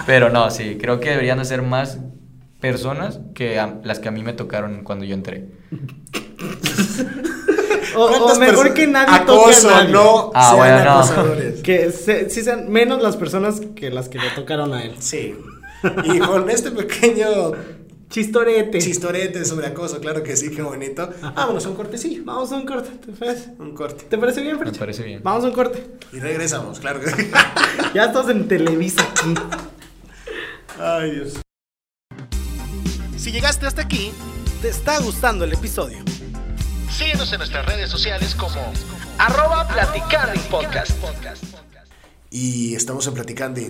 [0.05, 1.99] Pero no, sí, creo que deberían de ser más
[2.59, 5.45] personas que a- las que a mí me tocaron cuando yo entré.
[7.95, 9.93] O, o ¿Cuántas mejor que nadie Acoso, toque a nadie.
[9.93, 10.91] no Ah, sean bueno, no.
[10.99, 11.61] acosadores.
[11.61, 14.95] Que se- sí sean menos las personas que las que le tocaron a él.
[14.99, 15.35] Sí.
[16.03, 17.27] Y con este pequeño
[18.15, 18.79] Chistorete.
[18.79, 21.09] chistorete sobre acoso, claro que sí, qué bonito.
[21.35, 22.23] Vámonos a un cortecillo.
[22.23, 23.49] Vamos a un corte, ¿te parece?
[23.59, 24.05] Un corte.
[24.05, 24.79] ¿Te parece bien, Me Fercho?
[24.79, 25.19] parece bien.
[25.21, 25.85] Vamos a un corte.
[26.13, 27.29] Y regresamos, claro que sí.
[27.93, 29.05] Ya estás en Televisa.
[30.79, 31.41] Ay, Dios.
[33.17, 34.13] Si llegaste hasta aquí,
[34.61, 35.97] te está gustando el episodio.
[36.89, 38.71] Síguenos en nuestras redes sociales como
[39.17, 40.91] Arroba Platicando Podcast.
[42.31, 43.61] Y estamos en Platicando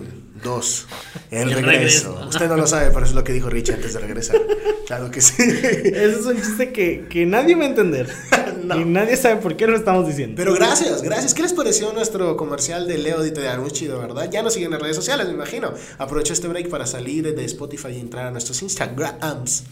[0.42, 0.86] 2.
[1.30, 2.26] El regreso.
[2.28, 4.40] Usted no lo sabe, pero eso es lo que dijo Rich antes de regresar.
[4.86, 5.34] Claro que sí.
[5.38, 8.08] Ese es un chiste que, que nadie va a entender.
[8.66, 8.80] No.
[8.80, 10.34] Y nadie sabe por qué lo estamos diciendo.
[10.36, 11.34] Pero gracias, gracias.
[11.34, 14.28] ¿Qué les pareció nuestro comercial de Leo Dito de Muy chido, verdad?
[14.28, 15.72] Ya nos siguen en redes sociales, me imagino.
[15.98, 19.64] Aprovecho este break para salir de Spotify y entrar a nuestros Instagrams.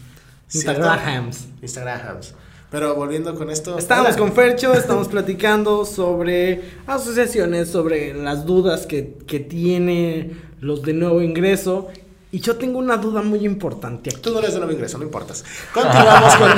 [0.47, 0.81] ¿cierto?
[0.81, 1.47] Instagrams.
[1.61, 2.33] Instagrams.
[2.75, 3.77] Pero volviendo con esto.
[3.77, 4.19] Estábamos hola.
[4.19, 11.21] con Fercho, estamos platicando sobre asociaciones, sobre las dudas que, que tiene los de nuevo
[11.21, 11.87] ingreso.
[12.33, 14.19] Y yo tengo una duda muy importante aquí.
[14.19, 15.45] Tú no eres de nuevo ingreso, no importas.
[15.73, 16.51] Continuamos con.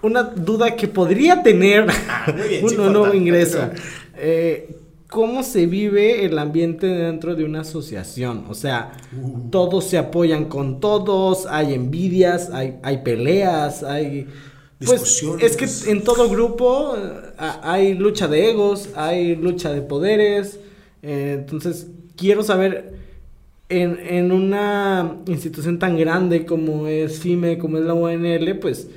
[0.10, 3.58] Una duda que podría tener Ah, muy bien, un sí nuevo ingreso.
[4.16, 4.74] Eh,
[5.08, 8.44] ¿Cómo se vive el ambiente dentro de una asociación?
[8.48, 9.50] O sea, Uh.
[9.50, 14.26] todos se apoyan con todos, hay envidias, hay, hay peleas, hay...
[14.84, 17.00] Pues es que en todo grupo eh,
[17.38, 20.58] a- hay lucha de egos, hay lucha de poderes.
[21.02, 22.94] eh, entonces, quiero saber,
[23.70, 28.88] en, en una institución tan grande como es FIME, como es la UNL, pues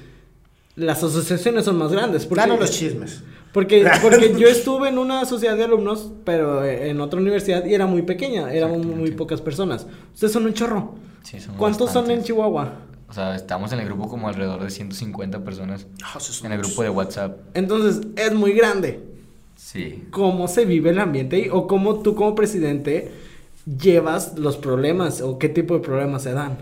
[0.75, 2.25] las asociaciones son más grandes.
[2.25, 3.21] Porque, Danos los chismes.
[3.53, 7.85] Porque, porque yo estuve en una sociedad de alumnos, pero en otra universidad y era
[7.85, 9.87] muy pequeña, éramos muy pocas personas.
[10.13, 10.95] Ustedes son un chorro.
[11.23, 12.23] Sí, ¿Cuántos son en.
[12.23, 12.73] Chihuahua?
[13.09, 15.87] O sea, estamos en el grupo como alrededor de 150 personas.
[16.03, 17.39] Ah, En el grupo de WhatsApp.
[17.55, 18.99] Entonces, es muy grande.
[19.55, 20.05] Sí.
[20.11, 21.49] ¿Cómo se vive el ambiente ahí?
[21.51, 23.11] ¿O cómo tú como presidente
[23.65, 25.21] llevas los problemas?
[25.21, 26.57] ¿O qué tipo de problemas se dan?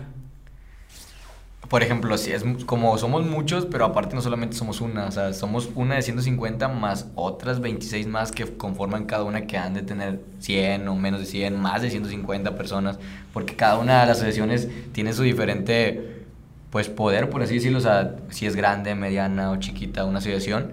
[1.68, 5.34] Por ejemplo, si es como somos muchos, pero aparte no solamente somos una, o sea,
[5.34, 9.82] somos una de 150 más otras 26 más que conforman cada una que han de
[9.82, 12.98] tener 100 o menos de 100, más de 150 personas,
[13.34, 16.24] porque cada una de las asociaciones tiene su diferente
[16.70, 20.72] pues poder, por así decirlo, o sea, si es grande, mediana o chiquita una asociación.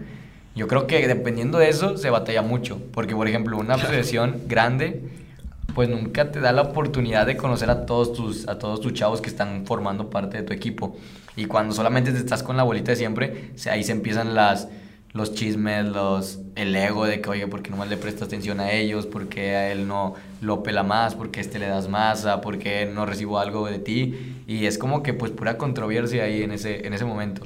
[0.56, 5.02] Yo creo que dependiendo de eso se batalla mucho, porque por ejemplo, una asociación grande
[5.76, 9.22] pues nunca te da la oportunidad de conocer a todos tus a todos tus chavos
[9.22, 10.98] que están formando parte de tu equipo.
[11.36, 14.68] Y cuando solamente te estás con la bolita de siempre, ahí se empiezan las
[15.14, 18.72] los chismes, los, el ego de que, oye, ¿por qué nomás le prestas atención a
[18.74, 19.06] ellos?
[19.06, 21.16] ¿Por qué a él no lo pela más?
[21.16, 22.26] ¿Por qué a este le das más?
[22.26, 24.44] ¿A ¿Por qué no recibo algo de ti?
[24.46, 27.44] Y es como que pues pura controversia ahí en ese, en ese momento.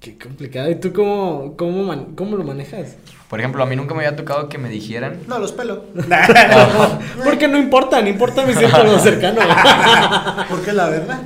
[0.00, 0.70] Qué complicado.
[0.70, 2.96] ¿Y tú cómo, cómo, man- cómo lo manejas?
[3.34, 5.18] Por ejemplo, a mí nunca me había tocado que me dijeran...
[5.26, 5.86] No, los pelo.
[7.24, 9.40] Porque no importa, no importa mi círculo cercano.
[10.48, 11.20] Porque la verdad.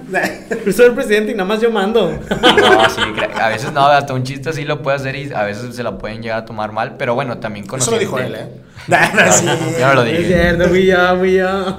[0.64, 2.10] Yo soy el presidente y nada más yo mando.
[2.10, 3.02] No, sí,
[3.38, 5.98] a veces no, hasta un chiste así lo puede hacer y a veces se la
[5.98, 7.96] pueden llegar a tomar mal, pero bueno, también Eso conociendo...
[7.96, 8.48] lo dijo él, ¿eh?
[8.86, 9.46] No, sí.
[9.78, 10.28] Yo no lo Es dije.
[10.28, 11.78] cierto, fui yo, fui yo.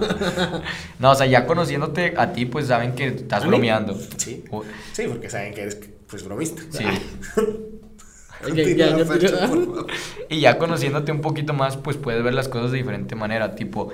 [0.99, 3.97] No, o sea, ya conociéndote a ti, pues saben que estás bromeando.
[4.17, 4.43] Sí.
[4.93, 6.61] Sí, porque saben que eres, pues, bromista.
[6.69, 6.85] Sí.
[8.45, 9.05] Oye, ya, ya,
[9.47, 9.87] por.
[10.29, 13.55] Y ya conociéndote un poquito más, pues puedes ver las cosas de diferente manera.
[13.55, 13.91] Tipo,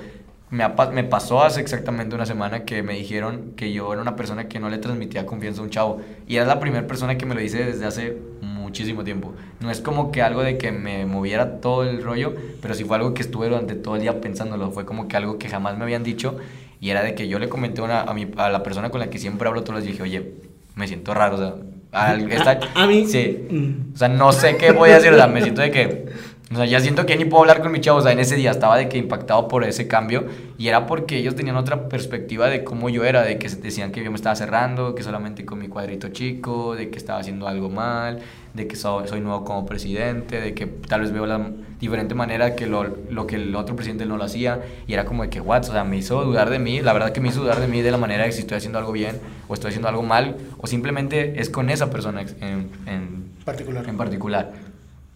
[0.50, 4.48] me, me pasó hace exactamente una semana que me dijeron que yo era una persona
[4.48, 6.00] que no le transmitía confianza a un chavo.
[6.28, 9.34] Y era la primera persona que me lo dice desde hace muchísimo tiempo.
[9.60, 12.96] No es como que algo de que me moviera todo el rollo, pero sí fue
[12.96, 14.70] algo que estuve durante todo el día pensándolo.
[14.70, 16.36] Fue como que algo que jamás me habían dicho.
[16.80, 19.10] Y era de que yo le comenté una, a, mi, a la persona con la
[19.10, 19.94] que siempre hablo todos los días.
[19.94, 20.32] Dije, oye,
[20.76, 21.36] me siento raro.
[21.36, 21.54] O sea,
[21.92, 23.46] al- esta- A- a mí- Sí.
[23.50, 23.94] Mm.
[23.94, 26.06] O sea, no sé qué voy a hacer, o sea, me siento de que,
[26.52, 28.36] o sea, ya siento que ni puedo hablar con mi chavo, o sea, en ese
[28.36, 30.26] día estaba de que impactado por ese cambio
[30.58, 34.04] y era porque ellos tenían otra perspectiva de cómo yo era, de que decían que
[34.04, 37.68] yo me estaba cerrando, que solamente con mi cuadrito chico, de que estaba haciendo algo
[37.68, 38.20] mal,
[38.54, 42.54] de que so- soy nuevo como presidente, de que tal vez veo la diferente manera
[42.54, 45.40] que lo, lo que el otro presidente no lo hacía y era como de que,
[45.40, 47.66] what, o sea, me hizo dudar de mí, la verdad que me hizo dudar de
[47.66, 50.36] mí de la manera de si estoy haciendo algo bien o estoy haciendo algo mal
[50.58, 53.88] o simplemente es con esa persona en, en Particular.
[53.88, 54.52] en particular.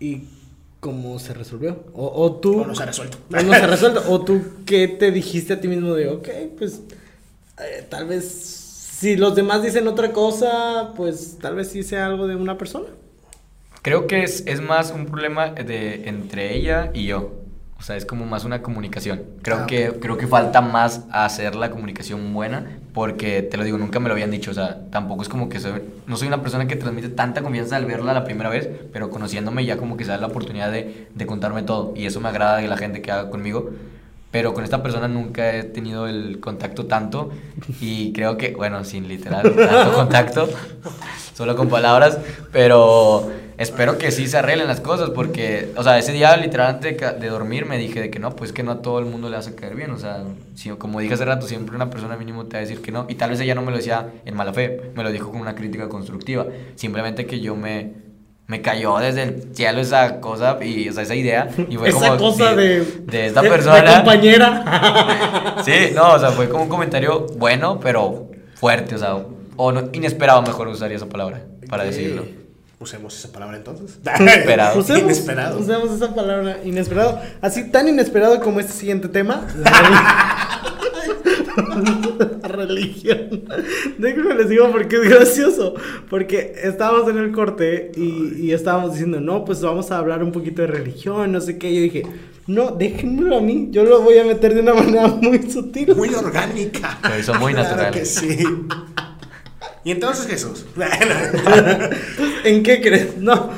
[0.00, 0.24] ¿Y
[0.80, 1.84] cómo se resolvió?
[1.94, 2.60] O, o tú.
[2.62, 3.18] O no se ha resuelto.
[3.30, 4.02] O no se ha resuelto.
[4.08, 6.82] O tú, ¿qué te dijiste a ti mismo de, ok, pues
[7.60, 12.26] eh, tal vez si los demás dicen otra cosa, pues tal vez sí sea algo
[12.26, 12.88] de una persona?
[13.82, 17.39] Creo que es, es más un problema de entre ella y yo.
[17.80, 19.22] O sea, es como más una comunicación.
[19.40, 23.78] Creo, Ah, que, creo que falta más hacer la comunicación buena porque, te lo digo,
[23.78, 24.50] nunca me lo habían dicho.
[24.50, 27.76] O sea, tampoco es como que soy, no soy una persona que transmite tanta confianza
[27.76, 31.08] al verla la primera vez, pero conociéndome ya como que se da la oportunidad de,
[31.14, 31.94] de contarme todo.
[31.96, 33.70] Y eso me agrada de la gente que haga conmigo.
[34.30, 37.30] Pero con esta persona nunca he tenido el contacto tanto
[37.80, 40.48] y creo que, bueno, sin literal, tanto contacto,
[41.34, 42.18] solo con palabras,
[42.52, 43.28] pero
[43.60, 47.12] espero que sí se arreglen las cosas porque, o sea, ese día literal antes de,
[47.12, 49.36] de dormir me dije de que no, pues que no a todo el mundo le
[49.36, 52.54] hace caer bien, o sea, si, como dije hace rato, siempre una persona mínimo te
[52.54, 54.52] va a decir que no y tal vez ella no me lo decía en mala
[54.52, 58.10] fe, me lo dijo con una crítica constructiva, simplemente que yo me...
[58.46, 61.48] Me cayó desde el cielo esa cosa y, o sea, esa idea.
[61.68, 63.94] Y fue Esa como cosa de, de esta de- de persona.
[63.94, 65.54] compañera.
[65.64, 69.18] Sí, no, o sea, fue como un comentario bueno, pero fuerte, o sea,
[69.54, 72.24] o no- inesperado, mejor usaría esa palabra para decirlo.
[72.80, 73.98] Usemos esa palabra entonces.
[74.20, 74.80] Inesperado.
[74.80, 75.58] Usemos, Inesperado.
[75.60, 77.20] usemos esa palabra, inesperado.
[77.42, 79.46] Así tan inesperado como este siguiente tema.
[79.62, 80.00] La, reli-
[82.42, 83.44] la religión.
[83.98, 85.74] Déjenme les digo porque es gracioso.
[86.08, 90.32] Porque estábamos en el corte y, y estábamos diciendo, no, pues vamos a hablar un
[90.32, 91.74] poquito de religión, no sé qué.
[91.74, 92.04] Yo dije,
[92.46, 93.68] no, déjenmelo a mí.
[93.70, 95.94] Yo lo voy a meter de una manera muy sutil.
[95.94, 96.98] Muy orgánica.
[97.08, 97.92] Lo hizo muy Claro natural.
[97.92, 98.38] que sí.
[99.84, 100.66] Y entonces Jesús.
[102.44, 103.16] ¿En qué crees?
[103.16, 103.50] No.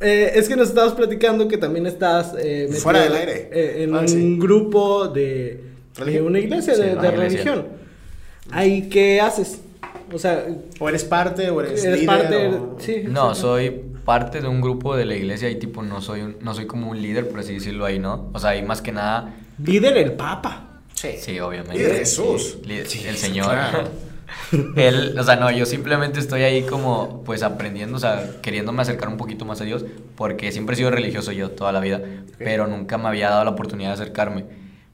[0.00, 3.48] eh, es que nos estabas platicando que también estás eh, metido, Fuera del aire.
[3.52, 4.36] eh, en Ah, un sí.
[4.38, 5.60] grupo de, de
[5.96, 6.26] ¿Religión?
[6.26, 7.66] una iglesia, Sí, de, de religión.
[8.50, 9.60] Ahí, ¿qué haces?
[10.12, 10.44] O sea,
[10.78, 12.06] o eres parte o eres, eres líder.
[12.22, 12.48] parte.
[12.48, 13.40] o- Sí, No, sí.
[13.40, 13.70] soy
[14.04, 16.90] parte de un grupo de la iglesia y tipo no soy un- no soy como
[16.90, 18.30] un líder, por así decirlo ahí, ¿no?
[18.34, 20.80] O sea, ahí más que nada, Líder el Papa.
[20.94, 21.10] Sí.
[21.18, 21.78] sí, obviamente.
[21.78, 22.58] Líder Jesús.
[22.62, 23.46] Sí, líder- Sí, el Señor.
[23.46, 23.84] claro.
[24.76, 29.08] Él, o sea, no, yo simplemente estoy ahí como, pues aprendiendo, o sea, queriéndome acercar
[29.08, 29.84] un poquito más a Dios,
[30.16, 32.00] porque siempre he sido religioso yo toda la vida,
[32.38, 34.44] pero nunca me había dado la oportunidad de acercarme.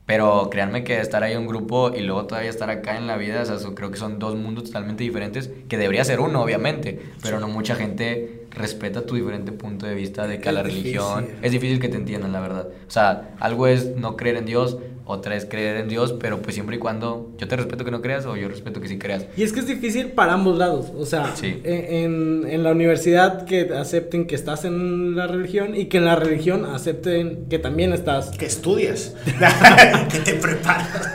[0.07, 3.18] Pero créanme que estar ahí en un grupo y luego todavía estar acá en la
[3.18, 6.98] vida, o sea, creo que son dos mundos totalmente diferentes, que debería ser uno, obviamente,
[7.22, 11.26] pero no mucha gente respeta tu diferente punto de vista de que a la religión
[11.42, 12.68] es difícil que te entiendan, la verdad.
[12.87, 14.78] O sea, algo es no creer en Dios,
[15.11, 18.02] otra es creer en Dios, pero pues siempre y cuando yo te respeto que no
[18.02, 19.24] creas o yo respeto que sí creas.
[19.38, 20.87] Y es que es difícil para ambos lados.
[20.98, 21.61] O sea, Sí.
[21.64, 26.16] en, en la universidad que acepten que estás en la religión y que en la
[26.16, 28.30] religión acepten que también estás.
[28.37, 29.14] Que estudias.
[30.12, 31.08] que te preparas.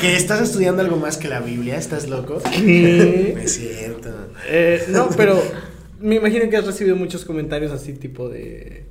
[0.00, 1.76] que estás estudiando algo más que la Biblia.
[1.76, 2.40] ¿Estás loco?
[2.44, 2.50] No
[3.40, 4.08] es cierto.
[4.48, 5.40] Eh, no, pero
[6.00, 8.84] me imagino que has recibido muchos comentarios así, tipo de.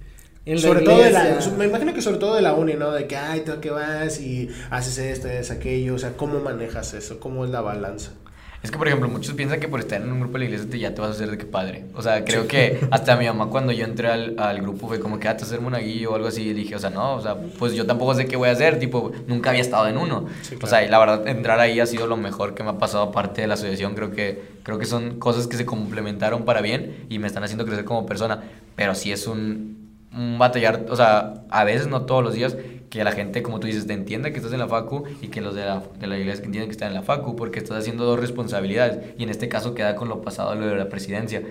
[0.46, 2.92] En sobre todo de la, me imagino que sobre todo de la uni, ¿no?
[2.92, 4.20] De que, ay, ¿tú a qué vas?
[4.20, 5.96] Y haces esto, haces aquello.
[5.96, 7.20] O sea, ¿cómo manejas eso?
[7.20, 8.14] ¿Cómo es la balanza?
[8.62, 10.70] Es que, por ejemplo, muchos piensan que por estar en un grupo de la iglesia
[10.70, 11.86] te, ya te vas a hacer de qué padre.
[11.96, 15.18] O sea, creo que hasta mi mamá cuando yo entré al, al grupo fue como
[15.18, 16.42] que, ah, te hacer monaguillo o algo así.
[16.50, 18.78] Y dije, o sea, no, o sea, pues yo tampoco sé qué voy a hacer.
[18.78, 20.26] Tipo, nunca había estado en uno.
[20.62, 23.04] O sea, y la verdad, entrar ahí ha sido lo mejor que me ha pasado
[23.04, 23.96] aparte de la asociación.
[23.96, 27.66] Creo que, creo que son cosas que se complementaron para bien y me están haciendo
[27.66, 28.44] crecer como persona.
[28.76, 32.58] Pero sí es un, un batallar, o sea, a veces, no todos los días,
[32.90, 35.42] que la gente, como tú dices, te entienda que estás en la facu y que
[35.42, 38.06] los de la, de la iglesia entiendan que están en la facu, porque estás haciendo
[38.06, 39.14] dos responsabilidades.
[39.18, 41.44] Y en este caso queda con lo pasado, lo de la presidencia.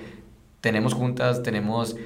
[0.61, 1.97] Tenemos juntas, tenemos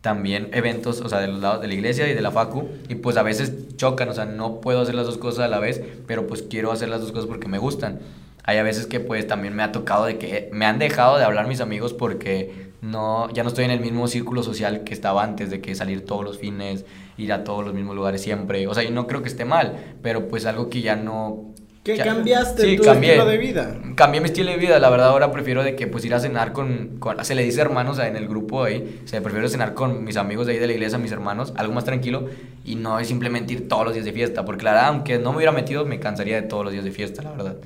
[0.00, 2.94] también eventos, o sea, de los lados de la iglesia y de la facu, y
[2.94, 5.82] pues a veces chocan, o sea, no puedo hacer las dos cosas a la vez,
[6.06, 7.98] pero pues quiero hacer las dos cosas porque me gustan.
[8.44, 11.24] Hay a veces que pues también me ha tocado de que me han dejado de
[11.24, 15.22] hablar mis amigos porque no, ya no estoy en el mismo círculo social que estaba
[15.22, 16.86] antes, de que salir todos los fines,
[17.18, 18.66] ir a todos los mismos lugares siempre.
[18.66, 21.52] O sea, y no creo que esté mal, pero pues algo que ya no...
[21.84, 23.10] ¿Qué ya- cambiaste Sí, tu cambié.
[23.12, 23.78] estilo de vida?
[23.94, 26.52] Cambié mi estilo de vida, la verdad ahora prefiero de que pues ir a cenar
[26.52, 29.48] con, con- se le dice hermanos o sea, en el grupo ahí, o sea, prefiero
[29.48, 32.26] cenar con mis amigos de ahí de la iglesia, mis hermanos, algo más tranquilo
[32.64, 35.30] y no es simplemente ir todos los días de fiesta, porque la verdad, aunque no
[35.30, 37.56] me hubiera metido, me cansaría de todos los días de fiesta, la verdad.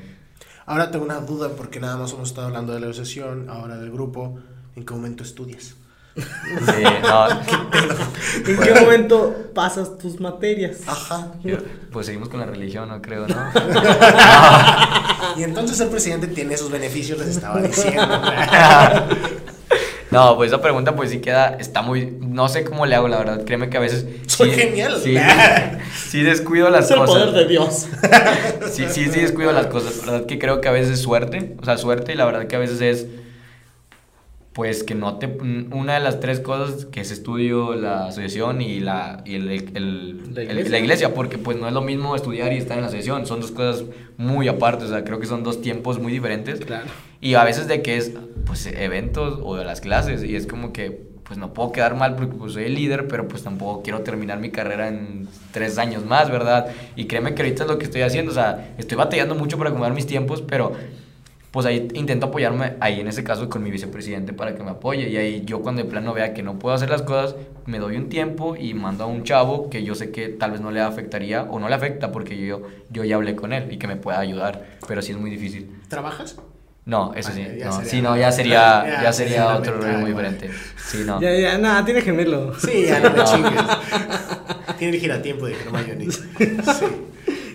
[0.66, 3.90] Ahora tengo una duda porque nada más hemos estado hablando de la asociación, ahora del
[3.90, 4.38] grupo.
[4.76, 5.74] ¿En qué momento estudias?
[6.14, 7.28] Sí, no,
[8.50, 10.78] ¿En qué momento pasas tus materias?
[10.86, 11.28] Ajá.
[11.42, 11.56] yo-
[11.90, 13.36] pues seguimos con la religión, no creo, ¿no?
[15.36, 18.02] Y entonces el presidente tiene esos beneficios, les estaba diciendo.
[20.10, 23.16] No, pues esa pregunta pues sí queda, está muy, no sé cómo le hago, la
[23.16, 24.04] verdad, créeme que a veces...
[24.26, 25.00] Soy sí- genial.
[25.02, 25.16] Sí,
[26.10, 27.14] sí descuido las Es el cosas.
[27.14, 27.86] poder de Dios.
[28.70, 30.04] Sí, sí, sí descuido las cosas.
[30.04, 32.46] La verdad que creo que a veces es suerte, o sea, suerte y la verdad
[32.46, 33.06] que a veces es,
[34.52, 35.26] pues que no te...
[35.26, 40.34] Una de las tres cosas que es estudio, la asociación y la, y el, el-
[40.34, 40.70] ¿La el- iglesia?
[40.70, 43.40] la iglesia, porque pues no es lo mismo estudiar y estar en la asociación, son
[43.40, 43.84] dos cosas
[44.18, 46.60] muy aparte, o sea, creo que son dos tiempos muy diferentes.
[46.60, 46.86] Claro.
[47.20, 48.12] Y a veces de que es,
[48.44, 50.22] pues, eventos o de las clases.
[50.24, 53.26] Y es como que, pues, no puedo quedar mal porque pues, soy el líder, pero
[53.28, 56.66] pues tampoco quiero terminar mi carrera en tres años más, ¿verdad?
[56.94, 58.32] Y créeme que ahorita es lo que estoy haciendo.
[58.32, 60.72] O sea, estoy batallando mucho para acomodar mis tiempos, pero
[61.52, 65.08] pues ahí intento apoyarme, ahí en ese caso con mi vicepresidente para que me apoye.
[65.08, 67.36] Y ahí yo cuando de plano vea que no puedo hacer las cosas,
[67.66, 70.60] me doy un tiempo y mando a un chavo que yo sé que tal vez
[70.60, 73.76] no le afectaría o no le afecta porque yo, yo ya hablé con él y
[73.78, 74.64] que me pueda ayudar.
[74.88, 75.70] Pero sí es muy difícil.
[75.88, 76.36] ¿Trabajas?
[76.84, 77.42] No, eso sí.
[77.46, 80.50] Ah, ya no, sería- sí, no, ya sería, ya ya sería otro rollo muy diferente.
[80.76, 81.20] Sí, no.
[81.20, 82.58] Ya, ya, nada, tiene gemelo.
[82.58, 83.24] Sí, ya no No.
[83.24, 83.52] chingues.
[84.78, 86.06] Tiene el giratiempo de Hermione.
[86.10, 86.86] Sí.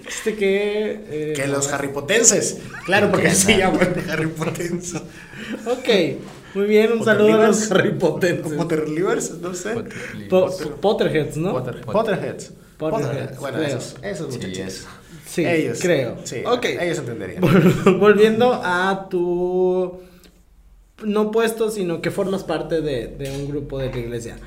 [0.07, 0.99] Este que.
[1.09, 2.59] eh, Que los harrypotenses.
[2.85, 5.01] Claro, porque se llaman harrypotenses.
[5.65, 5.89] Ok,
[6.55, 8.41] muy bien, un saludo a los Harry Potter.
[8.41, 9.75] Potterlivers, no sé.
[10.29, 10.49] Po-
[10.81, 11.51] Potterheads, ¿no?
[11.51, 12.51] Potter- Potterheads.
[12.77, 14.85] Potterheads, Bueno, esos, esos Sí, muchachos.
[15.27, 15.79] Sí, ellos.
[15.81, 16.17] creo.
[16.23, 16.65] Sí, ok.
[16.79, 17.41] ellos entenderían.
[17.99, 19.99] Volviendo a tu.
[21.03, 24.37] No puesto, sino que formas parte de, de un grupo de la iglesia.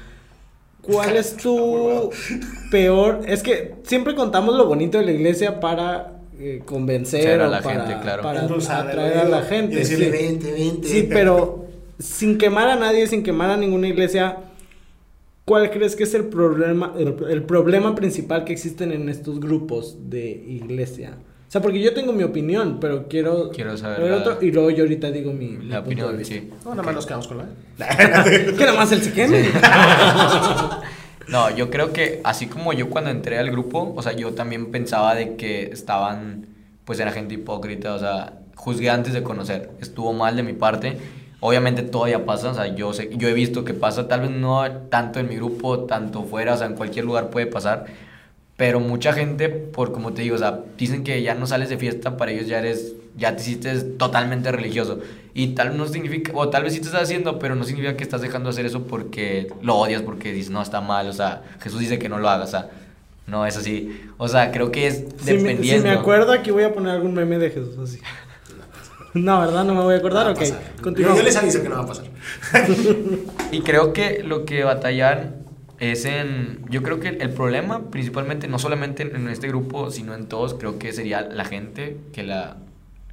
[0.82, 2.10] ¿Cuál es tu
[2.70, 3.20] peor?
[3.26, 7.60] Es que siempre contamos lo bonito de la iglesia para eh, convencer a o la
[7.60, 8.22] para, gente, claro.
[8.22, 9.76] para atraer a la gente.
[9.76, 10.10] Decirle, sí.
[10.10, 10.88] vente, vente.
[10.88, 11.66] Sí, pero
[11.98, 14.38] sin quemar a nadie, sin quemar a ninguna iglesia,
[15.44, 20.08] ¿cuál crees que es el problema, el, el problema principal que existen en estos grupos
[20.08, 21.18] de iglesia?
[21.50, 24.70] O sea, porque yo tengo mi opinión, pero quiero, Quiero saber la- otro, y luego
[24.70, 26.34] yo ahorita digo mi, mi La punto de opinión, vista.
[26.36, 26.50] sí.
[26.64, 27.44] No, nada más nos quedamos con la.
[28.24, 29.48] Que nada más el se queme.
[31.28, 34.70] No, yo creo que así como yo cuando entré al grupo, o sea, yo también
[34.72, 36.46] pensaba de que estaban,
[36.84, 40.96] pues era gente hipócrita, o sea, juzgué antes de conocer, estuvo mal de mi parte.
[41.38, 44.68] Obviamente todavía pasa, o sea, yo sé, yo he visto que pasa, tal vez no
[44.88, 47.86] tanto en mi grupo, tanto fuera, o sea, en cualquier lugar puede pasar,
[48.60, 51.78] pero mucha gente, por como te digo, o sea, dicen que ya no sales de
[51.78, 54.98] fiesta, para ellos ya eres, ya te hiciste totalmente religioso.
[55.32, 58.04] Y tal no significa, o tal vez sí te estás haciendo, pero no significa que
[58.04, 61.42] estás dejando de hacer eso porque lo odias, porque dices, no, está mal, o sea,
[61.62, 62.70] Jesús dice que no lo hagas, o sea,
[63.26, 63.98] no es así.
[64.18, 65.88] O sea, creo que es Si me, dependiendo.
[65.88, 67.98] si me acuerdo, aquí voy a poner algún meme de Jesús así.
[69.14, 69.64] No, ¿verdad?
[69.64, 70.26] No me voy a acordar.
[70.26, 70.94] No va a ok, pasar.
[70.98, 72.04] Yo, yo les aviso que no va a pasar.
[73.52, 75.40] Y creo que lo que batallan
[75.80, 76.64] es en...
[76.70, 80.78] Yo creo que el problema principalmente, no solamente en este grupo, sino en todos, creo
[80.78, 82.58] que sería la gente que la,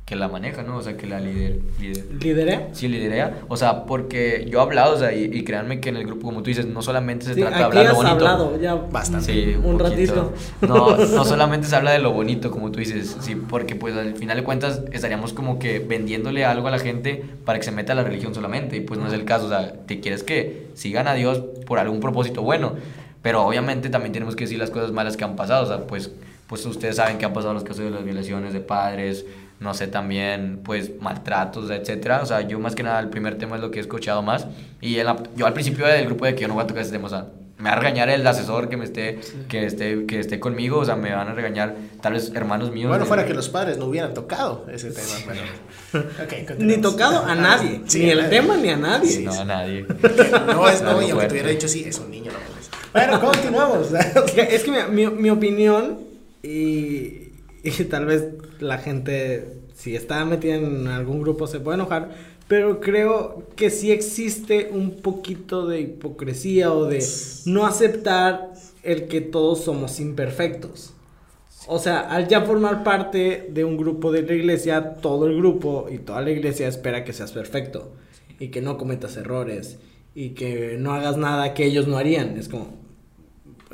[0.08, 0.78] que la maneja, ¿no?
[0.78, 2.68] O sea, que la lider, lider, ¿Lideré?
[2.72, 3.40] sí, liderea.
[3.50, 6.28] O sea, porque yo he hablado, o sea, y, y créanme que en el grupo,
[6.28, 8.14] como tú dices, no solamente se Sí, trata de hablar lo bonito.
[8.16, 9.26] hablado ya Bastante.
[9.34, 10.32] Sí, un, un ratito.
[10.62, 14.16] No, no solamente se habla de lo bonito, como tú dices, sí, porque pues al
[14.16, 17.92] final de cuentas estaríamos como que vendiéndole algo a la gente para que se meta
[17.92, 20.68] a la religión solamente, y pues no es el caso, o sea, te quieres que
[20.74, 22.76] sigan a Dios por algún propósito bueno,
[23.22, 26.12] pero obviamente también tenemos que decir las cosas malas que han pasado, o sea, pues,
[26.48, 29.26] pues ustedes saben que han pasado los casos de las violaciones de padres,
[29.60, 32.22] no sé, también, pues, maltratos, etcétera.
[32.22, 34.46] O sea, yo más que nada, el primer tema es lo que he escuchado más.
[34.82, 36.84] Y en la- yo al principio del grupo de que yo no voy a tocar
[36.84, 37.26] ese tema, o sea,
[37.58, 40.86] me va a regañar el asesor que me esté, que esté, que esté conmigo, o
[40.86, 42.90] sea, me van a regañar tal vez hermanos míos.
[42.90, 45.42] Bueno, de- fuera que los padres no hubieran tocado ese tema, pero.
[46.24, 47.82] Ok, Ni tocado a nadie.
[47.88, 48.30] Sí, ni el nadie.
[48.30, 49.10] tema ni a nadie.
[49.10, 49.86] Sí, No, a nadie.
[50.46, 52.70] No es no, y aunque te hubiera dicho sí, es un niño, no puedes.
[52.94, 53.92] Bueno, continuamos.
[53.92, 55.98] Es que, es que mi, mi- mi opinión,
[56.44, 57.27] y,
[57.68, 58.28] y tal vez
[58.60, 62.12] la gente, si está metida en algún grupo, se puede enojar,
[62.48, 67.06] pero creo que sí existe un poquito de hipocresía o de
[67.46, 68.54] no aceptar
[68.84, 70.94] el que todos somos imperfectos.
[71.68, 75.88] O sea, al ya formar parte de un grupo de la iglesia, todo el grupo
[75.92, 77.92] y toda la iglesia espera que seas perfecto
[78.40, 79.78] y que no cometas errores
[80.16, 82.38] y que no hagas nada que ellos no harían.
[82.38, 82.87] Es como,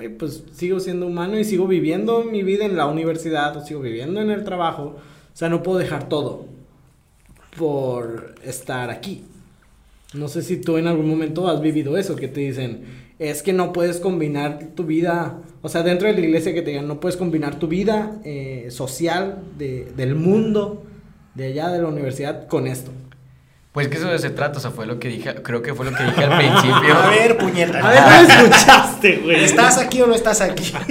[0.04, 3.82] güey, pues sigo siendo humano y sigo viviendo mi vida en la universidad, o sigo
[3.82, 4.96] viviendo en el trabajo.
[5.34, 6.46] O sea, no puedo dejar todo
[7.58, 9.24] por estar aquí.
[10.14, 12.84] No sé si tú en algún momento has vivido eso, que te dicen,
[13.20, 16.72] es que no puedes combinar tu vida, o sea, dentro de la iglesia que te
[16.72, 20.84] digan, no puedes combinar tu vida eh, social de, del mundo,
[21.34, 22.92] de allá de la universidad, con esto.
[23.74, 25.84] Pues que eso de se trata, o sea, fue lo que dije, creo que fue
[25.90, 26.96] lo que dije al principio.
[26.96, 27.80] A ver, puñeta.
[27.80, 29.44] A ver, ¿no escuchaste, güey?
[29.44, 30.72] ¿Estás aquí o no estás aquí?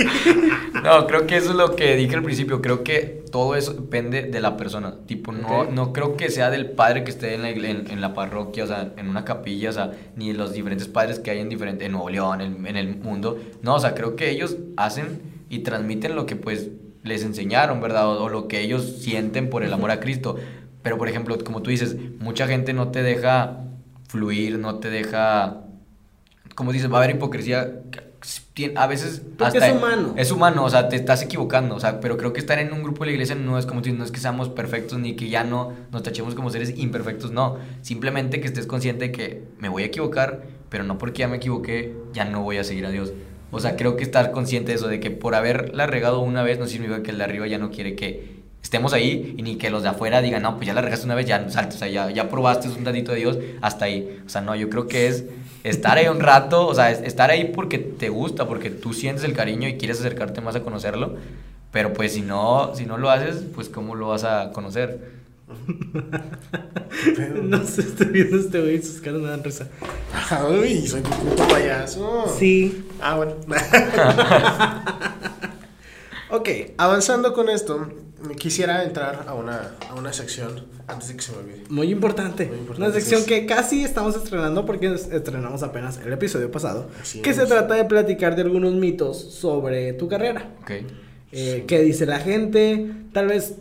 [0.82, 2.60] No, creo que eso es lo que dije al principio.
[2.60, 4.96] Creo que todo eso depende de la persona.
[5.06, 8.14] Tipo, no, no creo que sea del padre que esté en la, en, en la
[8.14, 11.38] parroquia, o sea, en una capilla, o sea, ni de los diferentes padres que hay
[11.38, 13.38] en, diferente, en Nuevo León, en, en el mundo.
[13.62, 16.70] No, o sea, creo que ellos hacen y transmiten lo que pues
[17.04, 18.08] les enseñaron, ¿verdad?
[18.08, 20.36] O, o lo que ellos sienten por el amor a Cristo.
[20.82, 23.60] Pero, por ejemplo, como tú dices, mucha gente no te deja
[24.08, 25.62] fluir, no te deja
[26.54, 27.82] como dices, va a haber hipocresía.
[28.76, 29.22] A veces.
[29.36, 30.14] Porque es humano.
[30.16, 31.74] Es humano, o sea, te estás equivocando.
[31.74, 33.80] O sea, pero creo que estar en un grupo de la iglesia no es como
[33.80, 36.76] tú dices, no es que seamos perfectos ni que ya no nos tachemos como seres
[36.76, 37.58] imperfectos, no.
[37.80, 41.38] Simplemente que estés consciente de que me voy a equivocar, pero no porque ya me
[41.38, 43.12] equivoqué, ya no voy a seguir a Dios.
[43.50, 46.58] O sea, creo que estar consciente de eso, de que por haberla regado una vez
[46.58, 49.70] no significa que el de arriba ya no quiere que estemos ahí y ni que
[49.70, 51.88] los de afuera digan, no, pues ya la regaste una vez, ya salte, o sea,
[51.88, 54.20] ya, ya probaste un ratito de Dios, hasta ahí.
[54.24, 55.24] O sea, no, yo creo que es
[55.64, 59.24] estar ahí un rato, o sea, es- estar ahí porque te gusta, porque tú sientes
[59.24, 61.16] el cariño y quieres acercarte más a conocerlo,
[61.70, 65.22] pero pues si no, si no lo haces, pues ¿cómo lo vas a conocer?
[67.42, 69.68] No sé, estoy viendo este güey y sus caras me dan risa.
[70.30, 72.24] Ay, soy tu puto payaso.
[72.38, 72.84] Sí.
[73.00, 73.34] Ah, bueno.
[76.30, 76.48] Ok.
[76.78, 77.88] Avanzando con esto,
[78.38, 81.62] quisiera entrar a una, a una sección antes de que se me olvide.
[81.68, 82.46] Muy importante.
[82.46, 86.88] Muy importante, Una sección que casi estamos estrenando porque es- estrenamos apenas el episodio pasado.
[87.00, 87.36] Así que es.
[87.36, 90.50] se trata de platicar de algunos mitos sobre tu carrera.
[90.62, 90.70] ¿Ok?
[91.32, 92.90] Eh, ¿Qué dice la gente?
[93.12, 93.54] Tal vez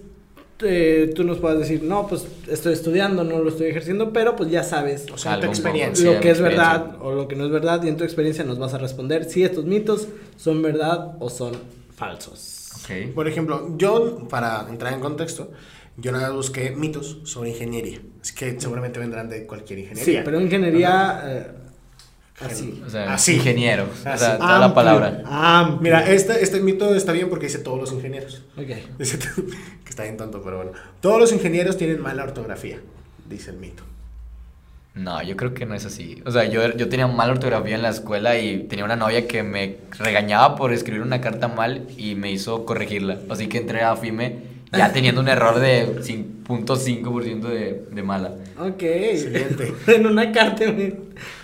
[0.64, 4.51] eh, tú nos puedas decir, no, pues estoy estudiando, no lo estoy ejerciendo, pero pues
[4.51, 6.12] ya sabes O sea, tu experiencia.
[6.12, 8.59] lo que es verdad o lo que no es verdad y en tu experiencia nos
[8.59, 10.07] vas a responder si estos mitos
[10.38, 11.53] son verdad o son
[11.95, 12.57] falsos.
[13.16, 15.52] Por ejemplo, yo, para entrar en contexto,
[15.98, 18.02] yo nada más busqué mitos sobre ingeniería.
[18.22, 20.24] Así que seguramente vendrán de cualquier Sí, ingeniería.
[20.24, 21.48] pero ingeniería eh,
[22.42, 22.82] así.
[22.86, 23.36] O sea, Así.
[23.36, 25.22] ingeniero, o sea, toda la palabra.
[25.26, 25.82] amplio.
[25.82, 28.44] Mira, este, este mito está bien porque dice todos los ingenieros.
[28.58, 28.98] Ok.
[29.00, 29.20] Dice
[29.84, 30.72] que está bien tonto, pero bueno.
[31.02, 32.80] Todos los ingenieros tienen mala ortografía,
[33.30, 33.84] dice el mito.
[34.94, 36.22] No, yo creo que no es así.
[36.26, 39.42] O sea, yo, yo tenía mala ortografía en la escuela y tenía una novia que
[39.42, 43.18] me regañaba por escribir una carta mal y me hizo corregirla.
[43.30, 48.32] Así que entré a FIME ya teniendo un error de 5.5% de, de mala.
[48.60, 48.82] Ok.
[48.82, 49.74] Excelente.
[49.88, 50.94] en una carta me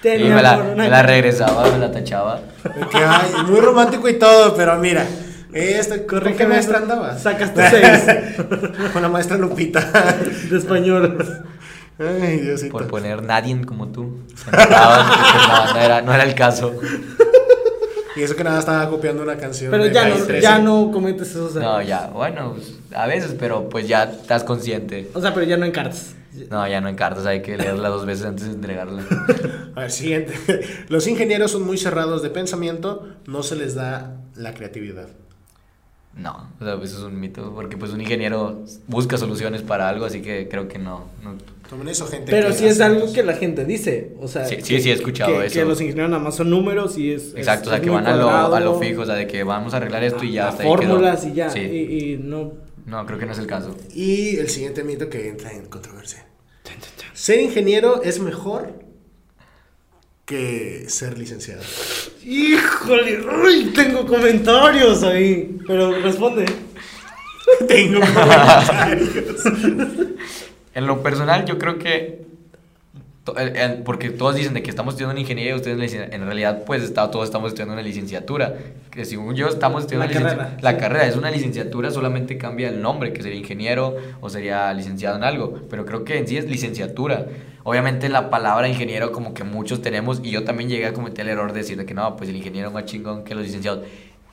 [0.04, 2.42] Y me la, una me la regresaba, me la tachaba.
[2.94, 5.06] Ay, muy romántico y todo, pero mira.
[5.54, 7.24] Esto, ¿Con qué Corrígeme, maestra andabas?
[7.24, 8.04] Sacas tu seis
[8.94, 9.80] Con la maestra Lupita.
[10.50, 11.46] de español.
[12.00, 12.72] Ay, Diosito.
[12.72, 14.20] Por poner nadie como tú.
[14.52, 16.74] No, no era, no era el caso.
[18.16, 19.70] Y eso que nada estaba copiando una canción.
[19.72, 20.42] Pero de ya no, 13.
[20.42, 21.88] ya no cometes esos No, errores.
[21.88, 25.10] ya, bueno, pues, a veces, pero pues ya estás consciente.
[25.14, 26.16] O sea, pero ya no en cartas.
[26.50, 29.04] No, ya no en cartas, hay que leerla dos veces antes de entregarla.
[29.76, 30.34] A ver, siguiente.
[30.90, 35.08] Los ingenieros son muy cerrados de pensamiento, no se les da la creatividad.
[36.16, 39.88] No, o sea, pues eso es un mito, porque pues un ingeniero busca soluciones para
[39.88, 41.06] algo, así que creo que no.
[41.24, 41.36] no.
[41.70, 42.32] Tomen eso, gente.
[42.32, 44.14] Pero sí es algo que la gente dice.
[44.22, 45.54] O sea, Sí, sí, que- sí he escuchado que, eso.
[45.60, 47.34] Que los ingenieros nada más son números y es.
[47.36, 49.28] Exacto, es- o sea, es que van a lo, a lo fijo, o sea, de
[49.28, 50.68] que vamos a arreglar esto y ya quedó.
[50.70, 51.50] Fórmulas y ya.
[51.50, 51.60] Sí.
[51.60, 52.54] Y, y no.
[52.86, 53.76] No, creo que no es el caso.
[53.94, 56.26] Y el siguiente mito que entra en controversia.
[57.14, 58.72] Ser ingeniero es mejor
[60.26, 61.62] que ser licenciado.
[62.24, 65.58] Híjole, uy, tengo comentarios ahí.
[65.68, 66.46] Pero responde.
[67.68, 69.44] Tengo comentarios.
[70.78, 72.28] En lo personal, yo creo que.
[73.84, 76.84] Porque todos dicen de que estamos estudiando una ingeniería y ustedes dicen, en realidad, pues
[76.84, 78.54] está, todos estamos estudiando una licenciatura.
[78.92, 82.70] Que según yo, estamos estudiando La una carrera, La carrera es una licenciatura, solamente cambia
[82.70, 85.62] el nombre, que sería ingeniero o sería licenciado en algo.
[85.68, 87.26] Pero creo que en sí es licenciatura.
[87.64, 91.32] Obviamente, la palabra ingeniero, como que muchos tenemos, y yo también llegué a cometer el
[91.34, 93.80] error de decir de que no, pues el ingeniero es más chingón que los licenciados.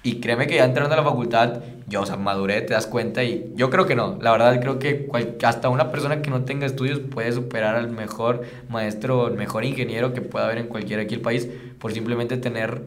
[0.04, 3.24] Y créeme que ya entrando a la facultad, yo, o sea, maduré, te das cuenta
[3.24, 4.18] y yo creo que no.
[4.20, 7.88] La verdad, creo que cual- hasta una persona que no tenga estudios puede superar al
[7.90, 11.48] mejor maestro el mejor ingeniero que pueda haber en cualquier aquí el país
[11.78, 12.82] por simplemente tener,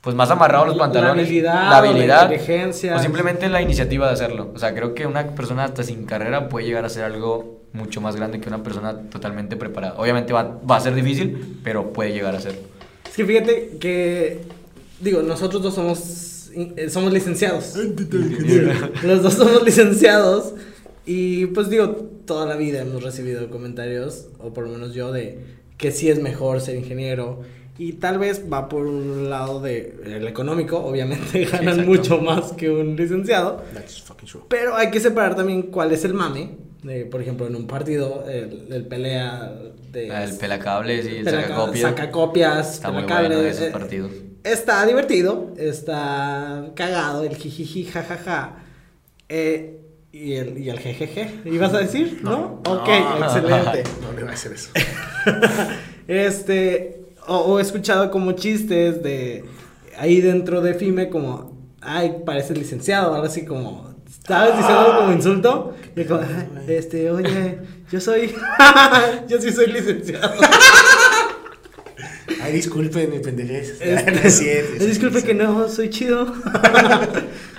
[0.00, 1.26] pues, más amarrados los La pantalones.
[1.26, 2.22] habilidad, la o la habilidad.
[2.22, 2.96] inteligencia.
[2.96, 4.50] O simplemente la iniciativa de hacerlo.
[4.54, 8.00] O sea, creo que una persona hasta sin carrera puede llegar a hacer algo mucho
[8.00, 9.96] más grande que una persona totalmente preparada.
[9.98, 12.60] Obviamente va, va a ser difícil, pero puede llegar a hacerlo.
[13.06, 14.40] Es que fíjate que,
[15.04, 17.74] digo, nosotros dos somos, eh, somos licenciados.
[19.04, 20.54] Los dos somos licenciados.
[21.06, 21.90] Y pues digo,
[22.24, 25.38] toda la vida hemos recibido comentarios, o por lo menos yo, de
[25.76, 27.42] que sí es mejor ser ingeniero.
[27.76, 31.90] Y tal vez va por un lado de el económico, obviamente ganan exacto.
[31.90, 33.62] mucho más que un licenciado.
[33.74, 34.42] That's fucking true.
[34.48, 36.56] Pero hay que separar también cuál es el mame.
[36.84, 39.52] De, por ejemplo, en un partido, el, el pelea
[39.90, 40.08] de...
[40.08, 41.80] El pelacables y el sacacopias.
[41.90, 44.12] sacacopias, Está muy bueno esos eh, partidos.
[44.44, 48.56] Está divertido, está cagado, el jijiji, jajaja.
[49.30, 49.80] Eh,
[50.12, 51.40] y el, y el jejeje.
[51.46, 52.20] ¿Ibas a decir?
[52.22, 52.60] ¿No?
[52.68, 53.24] Ok, No.
[53.24, 53.82] excelente.
[54.02, 54.70] No, no iba a hacer eso.
[56.06, 59.44] Este, o, o he escuchado como chistes de
[59.96, 63.93] ahí dentro de FIME como, ay, pareces licenciado, algo así como,
[64.26, 64.56] ¿sabes?
[64.56, 65.74] Diciendo como insulto.
[65.96, 67.58] Y como, "Ay, este, oye,
[67.90, 68.34] yo soy,
[69.28, 70.32] yo sí soy licenciado.
[72.42, 73.80] Ay, disculpen mi pendejez.
[73.80, 75.26] Este, No sí, disculpe sí.
[75.26, 76.32] que no, soy chido.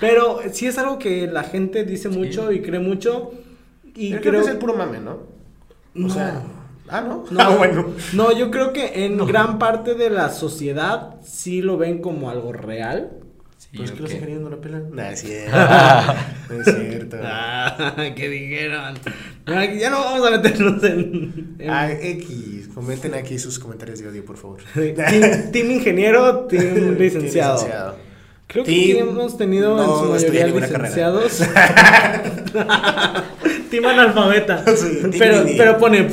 [0.00, 3.32] Pero sí es algo que la gente dice mucho y cree mucho.
[3.94, 5.12] Y creo creo que es el puro mame, ¿no?
[5.12, 5.18] O
[5.94, 6.10] No.
[6.10, 6.42] sea.
[6.88, 7.24] Ah, ¿no?
[7.30, 7.86] No, Ah, bueno.
[8.12, 12.52] No, yo creo que en gran parte de la sociedad sí lo ven como algo
[12.52, 13.10] real.
[13.70, 14.90] Sí, Pues que los ingenieros no la pelan.
[14.92, 15.56] No, es cierto.
[16.50, 17.16] no es cierto.
[17.22, 18.94] Ah, ¿Qué dijeron?
[19.46, 21.56] Ya no vamos a meternos en.
[21.58, 22.68] en- Ah, X.
[22.74, 24.60] Comenten aquí sus comentarios de odio, por favor.
[24.74, 27.54] team, team ingeniero, team licenciado.
[27.56, 27.96] licenciado.
[28.48, 31.38] Creo que Team sí hemos tenido en no su estudié mayoría licenciados.
[33.70, 34.64] team analfabeta.
[34.76, 35.56] Sí, team pero, mini.
[35.58, 36.08] pero pone.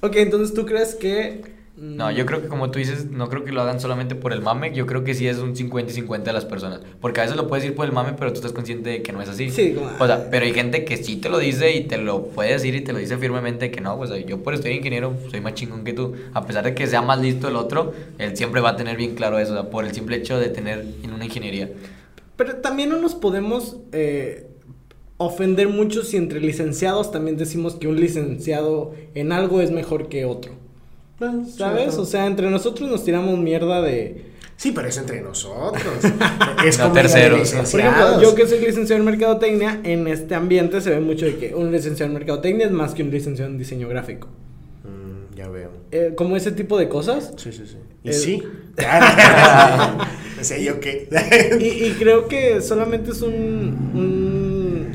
[0.00, 1.57] ok, entonces tú crees que.
[1.80, 4.40] No, yo creo que como tú dices, no creo que lo hagan solamente por el
[4.42, 6.80] mame, yo creo que sí es un 50 y 50 de las personas.
[7.00, 9.12] Porque a veces lo puedes decir por el mame, pero tú estás consciente de que
[9.12, 9.50] no es así.
[9.50, 12.24] Sí, como- O sea, pero hay gente que sí te lo dice y te lo
[12.26, 15.40] puede decir y te lo dice firmemente que no, pues yo por estudiar ingeniero soy
[15.40, 16.14] más chingón que tú.
[16.34, 19.14] A pesar de que sea más listo el otro, él siempre va a tener bien
[19.14, 21.70] claro eso, o sea, por el simple hecho de tener en una ingeniería.
[22.36, 24.46] Pero también no nos podemos eh,
[25.16, 30.24] ofender mucho si entre licenciados también decimos que un licenciado en algo es mejor que
[30.24, 30.52] otro.
[31.56, 31.96] ¿Sabes?
[31.96, 34.26] O sea, entre nosotros nos tiramos mierda de...
[34.56, 35.84] Sí, pero es entre nosotros.
[36.66, 37.52] es No como terceros.
[37.70, 41.36] Por ejemplo, yo que soy licenciado en mercadotecnia, en este ambiente se ve mucho de
[41.36, 44.26] que un licenciado en mercadotecnia es más que un licenciado en diseño gráfico.
[44.82, 45.70] Mm, ya veo.
[45.92, 47.32] Eh, como ese tipo de cosas.
[47.36, 47.76] Sí, sí, sí.
[48.02, 48.42] ¿Y sí?
[50.36, 51.08] no sé yo qué.
[51.60, 53.32] Y, y creo que solamente es un,
[53.94, 54.17] un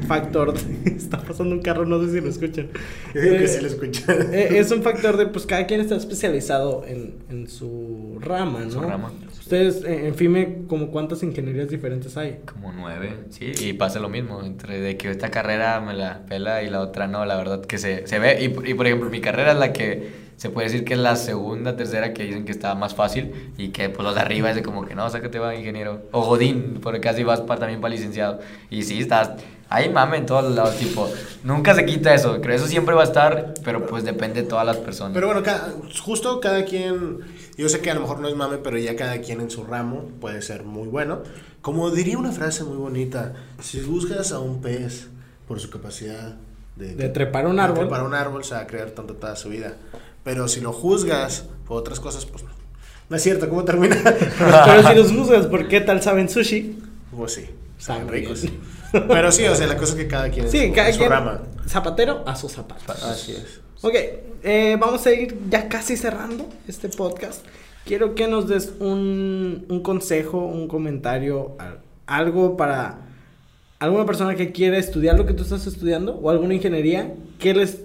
[0.05, 0.53] factor.
[0.53, 2.69] de- está pasando un carro, no sé si lo escuchan.
[3.13, 4.33] Yo digo que Eh, sí lo escuchan.
[4.33, 8.71] Eh, es un factor de, pues cada quien está especializado en, en su rama, ¿no?
[8.71, 9.11] Su rama.
[9.39, 12.39] Ustedes, eh, en FIME, como cuántas ingenierías diferentes hay?
[12.45, 16.63] Como nueve, sí, y pasa lo mismo, entre de que esta carrera me la pela
[16.63, 19.19] y la otra no, la verdad que se, se ve, y, y por ejemplo mi
[19.19, 22.51] carrera es la que se puede decir que es la segunda, tercera que dicen que
[22.51, 25.39] está más fácil y que pues los de arriba es de como que no, sácate
[25.39, 29.29] va ingeniero, o Godín, porque casi vas pa- también para licenciado, y sí, estás,
[29.69, 31.09] hay mame en todos lados, tipo,
[31.45, 34.65] nunca se quita eso, creo eso siempre va a estar, pero pues depende de todas
[34.65, 35.13] las personas.
[35.13, 35.71] Pero bueno, cada-
[36.03, 37.19] justo cada quien,
[37.55, 39.63] yo sé que a lo mejor no es mame, pero ya cada quien en su
[39.63, 41.21] ramo puede ser muy bueno.
[41.61, 43.31] Como diría una frase muy bonita,
[43.61, 45.07] si buscas a un pez
[45.47, 46.35] por su capacidad
[46.75, 47.79] de, De trepar un de árbol.
[47.87, 49.75] trepar un árbol, se va a creer tonto toda su vida.
[50.23, 52.49] Pero si lo juzgas por otras cosas, pues no.
[53.09, 53.95] No es cierto, ¿cómo termina?
[54.39, 56.79] Pero si los juzgas, ¿por qué tal saben sushi?
[57.15, 57.45] pues sí,
[57.77, 58.45] saben ricos.
[58.91, 61.09] Pero sí, o sea, la cosa es que cada quien en Sí, cada su quien.
[61.09, 61.41] rama.
[61.67, 63.03] Zapatero a sus zapatos.
[63.03, 63.59] Así es.
[63.81, 63.93] Ok,
[64.43, 67.45] eh, vamos a ir ya casi cerrando este podcast.
[67.85, 72.99] Quiero que nos des un, un consejo, un comentario, al- algo para
[73.79, 77.13] alguna persona que quiera estudiar lo que tú estás estudiando o alguna ingeniería.
[77.39, 77.79] ¿Qué les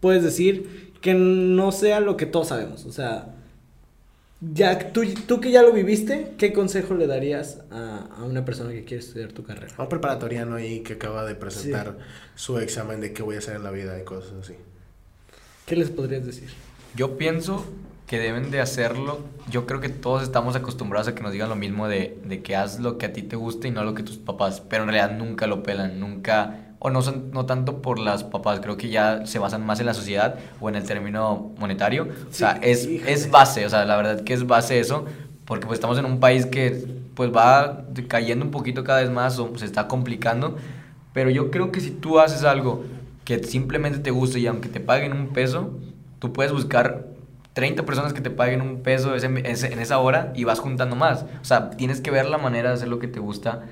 [0.00, 2.84] puedes decir que no sea lo que todos sabemos?
[2.86, 3.36] O sea,
[4.42, 8.70] Ya, tú, tú que ya lo viviste, ¿qué consejo le darías a, a una persona
[8.72, 9.74] que quiere estudiar tu carrera?
[9.76, 11.98] A un preparatoriano ahí que acaba de presentar
[12.34, 14.54] su examen de qué voy a hacer en la vida y cosas así.
[15.64, 16.50] ¿Qué les podrías decir?
[16.92, 17.76] Yo pienso
[18.06, 19.32] que deben de hacerlo.
[19.46, 22.56] Yo creo que todos estamos acostumbrados a que nos digan lo mismo de, de que
[22.56, 24.60] haz lo que a ti te guste y no lo que tus papás.
[24.60, 26.69] Pero en realidad nunca lo pelan, nunca.
[26.82, 29.86] O no, son, no tanto por las papás, creo que ya se basan más en
[29.86, 32.08] la sociedad o en el término monetario.
[32.30, 35.04] O sea, es, es base, o sea, la verdad que es base eso,
[35.44, 39.38] porque pues estamos en un país que pues va cayendo un poquito cada vez más
[39.38, 40.56] o se está complicando.
[41.12, 42.84] Pero yo creo que si tú haces algo
[43.24, 45.70] que simplemente te guste y aunque te paguen un peso,
[46.18, 47.06] tú puedes buscar
[47.52, 50.96] 30 personas que te paguen un peso ese- ese- en esa hora y vas juntando
[50.96, 51.24] más.
[51.42, 53.64] O sea, tienes que ver la manera de hacer lo que te gusta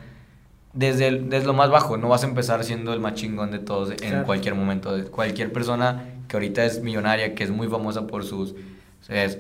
[0.73, 1.97] desde, el- desde lo más bajo.
[1.97, 4.25] No vas a empezar siendo el más chingón de todos en Claro.
[4.27, 4.93] cualquier momento.
[5.11, 8.55] Cualquier persona que ahorita es millonaria, que es muy famosa por sus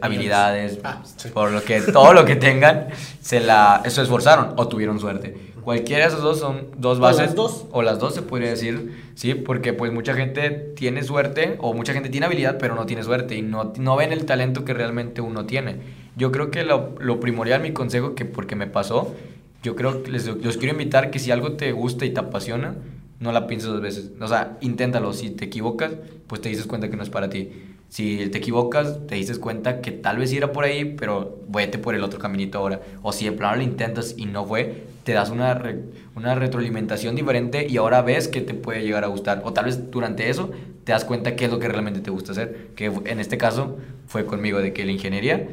[0.00, 1.28] habilidades, Ah, sí.
[1.28, 2.88] por lo que todo lo que tengan,
[3.20, 5.36] se la se esforzaron o tuvieron suerte.
[5.62, 7.66] Cualquiera de esos dos son dos O bases las dos.
[7.72, 11.92] o las dos se podría decir, sí, porque pues mucha gente tiene suerte o mucha
[11.92, 15.20] gente tiene habilidad pero no tiene suerte y no, no ven el talento que realmente
[15.20, 15.76] uno tiene.
[16.16, 19.14] Yo creo que lo, lo primordial, mi consejo, que porque me pasó,
[19.62, 22.76] yo creo que les, los quiero invitar que si algo te gusta y te apasiona,
[23.20, 24.12] no la pienses dos veces.
[24.20, 25.12] O sea, inténtalo.
[25.12, 25.92] Si te equivocas,
[26.26, 27.50] pues te dices cuenta que no es para ti.
[27.88, 31.94] Si te equivocas, te dices cuenta que tal vez era por ahí, pero vete por
[31.94, 32.80] el otro caminito ahora.
[33.02, 35.80] O si de plano lo intentas y no fue, te das una, re-
[36.14, 39.40] una retroalimentación diferente y ahora ves que te puede llegar a gustar.
[39.44, 40.50] O tal vez durante eso
[40.84, 42.68] te das cuenta qué es lo que realmente te gusta hacer.
[42.76, 45.48] Que en este caso fue conmigo de que la ingeniería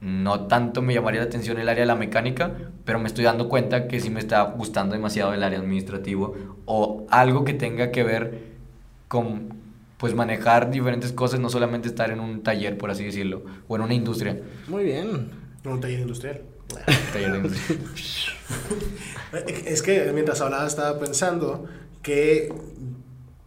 [0.00, 2.52] no tanto me llamaría la atención el área de la mecánica,
[2.84, 6.36] pero me estoy dando cuenta que sí me está gustando demasiado el área administrativo
[6.66, 8.56] o algo que tenga que ver
[9.08, 9.54] con
[9.96, 13.82] pues manejar diferentes cosas, no solamente estar en un taller, por así decirlo, o en
[13.82, 14.38] una industria.
[14.68, 15.30] Muy bien.
[15.64, 16.42] Un taller industrial.
[17.12, 17.76] Taller de industria.
[19.66, 21.66] Es que mientras hablaba estaba pensando
[22.02, 22.52] que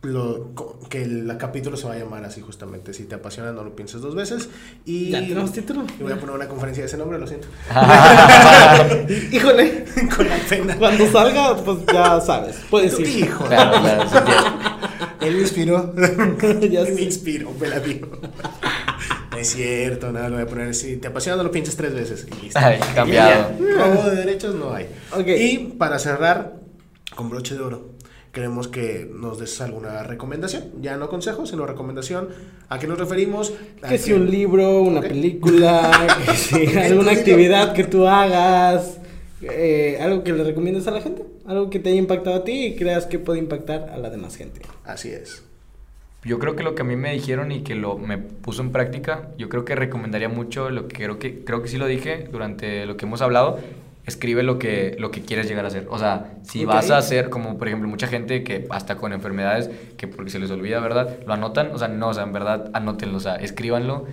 [0.02, 0.54] lo,
[0.90, 2.94] que el capítulo se va a llamar así justamente.
[2.94, 4.50] Si te apasiona, no lo pienses dos veces.
[4.86, 5.84] Y, Ya tenemos título.
[6.00, 7.48] y voy a poner una conferencia de ese nombre, lo siento.
[9.32, 9.86] Híjole,
[10.16, 10.78] Con la pena.
[10.78, 12.58] cuando salga, pues ya sabes.
[12.70, 13.08] Puedes ir.
[13.08, 13.46] Hijo.
[13.46, 14.44] Claro, claro, se entiende.
[15.22, 15.94] Él me inspiró.
[16.70, 18.08] Ya me inspiró, me la digo.
[19.32, 20.98] No es cierto, nada, lo voy a poner así.
[20.98, 22.26] Te apasiona, no lo pienses tres veces.
[22.28, 22.60] Y listo.
[22.62, 23.52] Ay, cambiado.
[23.60, 23.86] Y ya.
[23.86, 24.88] Robo de derechos no hay.
[25.28, 26.56] Y para cerrar,
[27.16, 27.90] con broche de oro,
[28.32, 30.66] queremos que nos des alguna recomendación.
[30.82, 32.30] Ya no consejo, sino recomendación.
[32.70, 33.54] ¿A qué nos referimos?
[33.82, 35.92] A Que si un libro, una película,
[36.26, 39.00] que si alguna actividad que tú hagas,
[39.42, 42.68] eh, algo que le recomiendas a la gente, algo que te haya impactado a ti
[42.68, 44.62] y creas que puede impactar a la demás gente.
[44.84, 45.44] Así es.
[46.26, 48.74] Yo creo que lo que a mí me dijeron y que lo me puso en
[48.74, 52.28] práctica, yo creo que recomendaría mucho lo que creo que creo que sí lo dije
[52.30, 53.60] durante lo que hemos hablado,
[54.10, 55.88] escribe lo que lo que quieres llegar a hacer.
[55.90, 59.70] O sea, si vas a hacer como por ejemplo mucha gente que hasta con enfermedades
[59.98, 61.18] que porque se les olvida, ¿verdad?
[61.26, 64.06] Lo anotan, o sea, no, o sea, en verdad anótenlo, o sea, escríbanlo.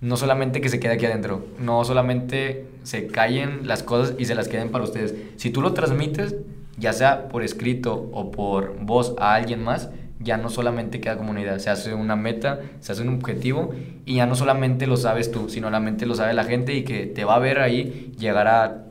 [0.00, 4.36] No solamente que se quede aquí adentro, no solamente se callen las cosas y se
[4.36, 5.14] las queden para ustedes.
[5.36, 6.36] Si tú lo transmites,
[6.76, 9.90] ya sea por escrito o por voz a alguien más,
[10.20, 13.70] ya no solamente queda como una idea, se hace una meta, se hace un objetivo
[14.04, 16.82] y ya no solamente lo sabes tú, sino la mente lo sabe la gente y
[16.82, 18.84] que te va a ver ahí llegar a,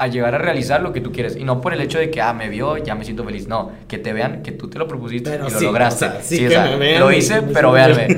[0.00, 1.36] a llegar a realizar lo que tú quieres.
[1.36, 3.46] Y no por el hecho de que, ah, me vio, ya me siento feliz.
[3.46, 6.06] No, que te vean que tú te lo propusiste Pero y lo sí, lograste.
[6.06, 8.08] o sea, sí Sí, o que sea, me vean lo hice, me pero véanme.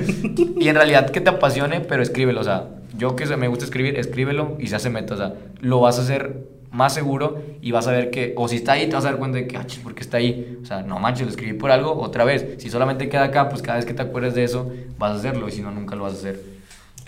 [0.60, 2.40] Y en realidad que te apasione, pero escríbelo.
[2.40, 5.14] O sea, yo que me gusta escribir, escríbelo y se hace meta.
[5.14, 6.36] O sea, lo vas a hacer
[6.70, 9.18] más seguro y vas a ver que, o si está ahí, te vas a dar
[9.18, 10.58] cuenta de que, ah, ¿por qué está ahí?
[10.62, 12.46] O sea, no manches, lo escribí por algo, otra vez.
[12.58, 15.48] Si solamente queda acá, pues cada vez que te acuerdes de eso, vas a hacerlo
[15.48, 16.51] y si no, nunca lo vas a hacer.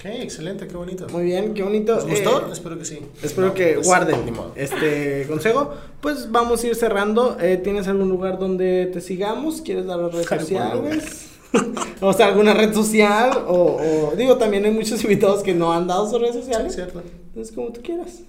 [0.05, 1.07] Ok, excelente, qué bonito.
[1.11, 1.95] Muy bien, qué bonito.
[1.95, 2.41] ¿Les gustó?
[2.49, 2.99] Eh, Espero que sí.
[3.23, 4.17] Espero No, que pues, guarden
[4.57, 5.73] este consejo.
[6.03, 7.39] Pues vamos a ir cerrando.
[7.41, 9.63] Eh, ¿Tienes algún lugar donde te sigamos?
[9.63, 11.31] ¿Quieres dar las redes sociales?
[12.03, 13.45] o sea, alguna red social.
[13.49, 16.75] O, o- digo, también hay muchos invitados que no han dado sus redes Sí, sociales.
[16.75, 17.03] cierto.
[17.29, 18.21] Entonces, como tú quieras.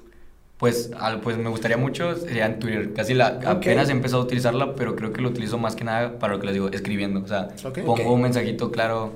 [0.58, 2.94] Pues, al- pues me gustaría mucho, sería en Twitter.
[2.94, 6.20] Casi la, apenas he empezado a utilizarla, pero creo que lo utilizo más que nada
[6.20, 7.20] para lo que les digo, escribiendo.
[7.22, 7.80] O sea, Ok.
[7.80, 8.10] pongo Ok.
[8.12, 9.12] un mensajito claro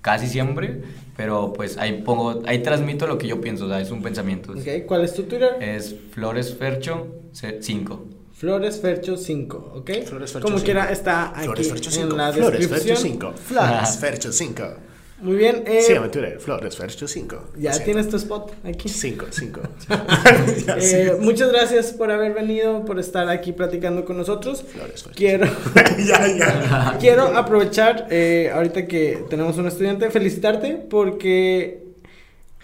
[0.00, 0.82] casi siempre,
[1.16, 4.52] pero pues ahí pongo, ahí transmito lo que yo pienso, o sea, es un pensamiento.
[4.52, 5.56] Ok, ¿Cuál es tu Twitter?
[5.60, 8.04] Es Flores Fercho 5.
[8.32, 9.90] Flores Fercho 5, ¿ok?
[10.04, 10.64] Flores Fercho Como 5.
[10.64, 12.10] quiera, está aquí Flores Fercho 5.
[12.10, 12.96] en la Flores descripción.
[12.96, 13.32] Fercho 5.
[13.36, 14.62] Flores Fercho 5.
[15.24, 15.64] Muy bien.
[15.66, 17.52] Eh, en Twitter, Flores Fercho 5.
[17.56, 18.90] ya tienes tu spot aquí.
[18.90, 19.60] 5, 5.
[20.76, 24.62] Eh, muchas gracias por haber venido, por estar aquí platicando con nosotros.
[24.62, 25.16] Flores Fercho.
[25.16, 25.46] Quiero,
[26.06, 26.98] ya, ya.
[27.00, 31.84] quiero aprovechar, eh, ahorita que tenemos un estudiante, felicitarte porque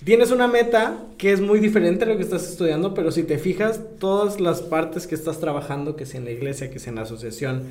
[0.04, 3.38] tienes una meta que es muy diferente a lo que estás estudiando, pero si te
[3.38, 6.96] fijas, todas las partes que estás trabajando, que sea en la iglesia, que sea en
[6.96, 7.62] la asociación,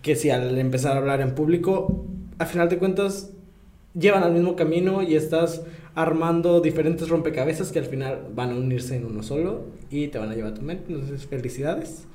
[0.00, 2.06] que si al empezar a hablar en público,
[2.38, 3.30] al final de cuentas
[3.94, 5.62] llevan al mismo camino y estás
[5.94, 10.30] armando diferentes rompecabezas que al final van a unirse en uno solo y te van
[10.30, 10.92] a llevar a tu mente.
[10.92, 12.06] Entonces, felicidades.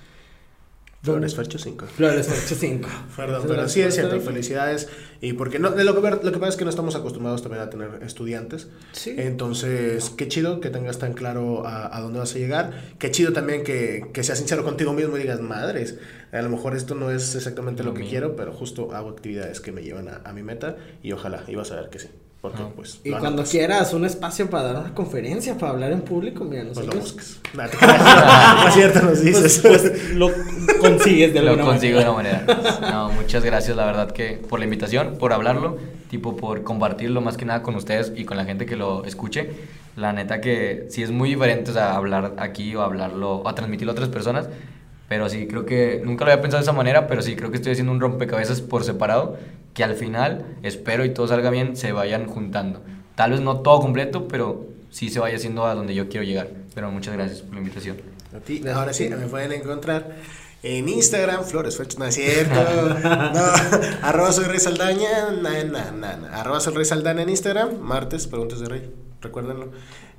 [1.03, 1.85] Flores Fercho 5.
[1.87, 2.87] Flores Fercho 5.
[3.17, 4.87] Perdón, pero sí es cierto, felicidades.
[5.19, 7.69] Y porque no, lo, que, lo que pasa es que no estamos acostumbrados también a
[7.69, 8.69] tener estudiantes.
[8.93, 9.13] Sí.
[9.17, 12.95] Entonces, qué chido que tengas tan claro a, a dónde vas a llegar.
[12.99, 15.97] Qué chido también que, que seas sincero contigo mismo y digas, madres,
[16.31, 18.09] a lo mejor esto no es exactamente lo, Lo que mío.
[18.09, 21.55] quiero, pero justo hago actividades que me llevan a, a mi meta y ojalá, y
[21.55, 22.07] vas a ver que sí.
[22.43, 22.67] Porque, Ah.
[22.75, 26.01] pues, Y lo cuando anotas, quieras un espacio para dar una conferencia, para hablar en
[26.01, 27.39] público, mira, Pues lo nosotros busques.
[27.53, 29.59] No, es cierto, nos dices.
[29.63, 30.29] pues, pues, lo
[30.81, 32.43] consigues de Lo alguna consigo de manera.
[32.45, 32.91] una manera.
[32.91, 35.77] No, muchas gracias, la verdad, que por la invitación, por hablarlo,
[36.09, 39.49] tipo por compartirlo más que nada con ustedes y con la gente que lo escuche.
[39.95, 43.55] La neta que sí es muy diferente o sea, hablar aquí o hablarlo, o a
[43.55, 44.49] transmitirlo a otras personas.
[45.07, 47.57] Pero sí, creo que nunca lo había pensado de esa manera, pero sí, creo que
[47.57, 49.37] estoy haciendo un rompecabezas por separado,
[49.74, 52.82] que al final, espero y todo salga bien, se vayan juntando.
[53.15, 56.49] Tal vez no todo completo, pero sí se vaya haciendo a donde yo quiero llegar.
[56.74, 57.97] Pero muchas gracias por la invitación.
[58.36, 60.15] A ti, ahora sí, me pueden encontrar
[60.63, 62.55] en Instagram, Flores Fercho, no es cierto,
[63.03, 63.41] no,
[64.01, 68.28] arroba soy Rey Saldaña, na, na, na, na, arroba soy Rey Saldaña en Instagram, martes,
[68.28, 68.89] preguntas de Rey,
[69.21, 69.71] recuérdenlo,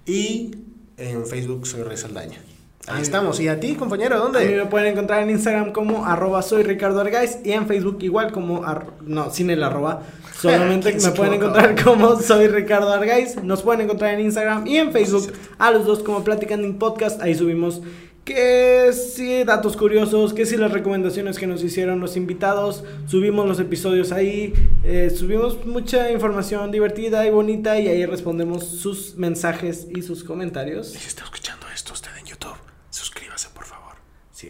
[0.05, 0.55] y
[0.99, 2.39] en Facebook soy Rey Saldaña.
[2.87, 3.03] Ahí Ay.
[3.03, 4.57] estamos, y a ti, compañero, A mí ¿dónde?
[4.57, 8.63] me pueden encontrar en Instagram como arroba soy Ricardo Argaiz y en Facebook igual como
[8.65, 10.03] ar- no, sin el arroba.
[10.41, 13.43] Solamente ¿Quién me pueden encontrar como soy Ricardo Argaiz.
[13.43, 17.23] Nos pueden encontrar en Instagram y en Facebook a los dos como Platicando en Podcast.
[17.23, 17.81] Ahí subimos
[18.27, 22.85] que sí, datos curiosos, que sí, las recomendaciones que nos hicieron los invitados.
[23.07, 24.53] Subimos los episodios ahí.
[24.83, 30.89] eh, subimos mucha información divertida y bonita y ahí respondemos sus mensajes y sus comentarios.
[30.89, 32.57] Si está escuchando esto usted en YouTube,
[32.91, 33.95] suscríbase, por favor.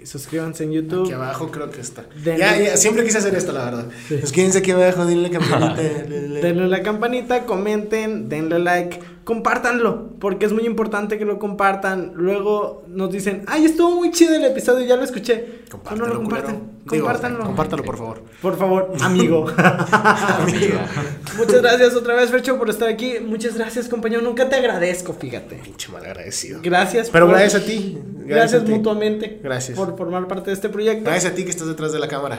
[0.01, 1.05] Sí, suscríbanse en YouTube.
[1.05, 2.05] Aquí abajo creo que está.
[2.25, 3.87] Denle- Ya, ya, siempre quise hacer esto, la verdad.
[4.21, 5.83] Suscríbanse aquí abajo, denle la campanita.
[5.83, 12.13] Denle la campanita, comenten, denle like, compártanlo, porque es muy importante que lo compartan.
[12.15, 15.63] Luego nos dicen, ay, estuvo muy chido el episodio, ya lo escuché.
[15.71, 16.75] Compártelo, no lo comparten, culero.
[16.85, 17.45] Digo, compártanlo.
[17.45, 18.23] compártalo, por favor.
[18.43, 19.47] Por favor, amigo.
[19.57, 20.87] Amiga.
[21.37, 23.15] Muchas gracias otra vez, Fercho, por estar aquí.
[23.25, 24.23] Muchas gracias, compañero.
[24.23, 25.57] Nunca te agradezco, fíjate.
[25.57, 26.61] Pinche mal agradecido.
[26.63, 27.11] Gracias.
[27.11, 27.99] Pero por- gracias a ti.
[28.27, 28.73] Gracias, a ti.
[28.73, 29.41] mutuamente.
[29.43, 29.77] Gracias.
[29.77, 31.05] Por formar parte de este proyecto.
[31.05, 32.39] Gracias a ti que estás detrás de la cámara.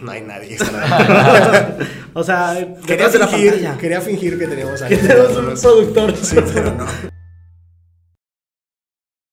[0.00, 0.56] No hay nadie.
[2.14, 2.54] O sea,
[2.86, 6.14] Quería fingir, quería fingir que teníamos a Que alguien tenemos un productor.
[6.16, 6.86] Sí, pero no.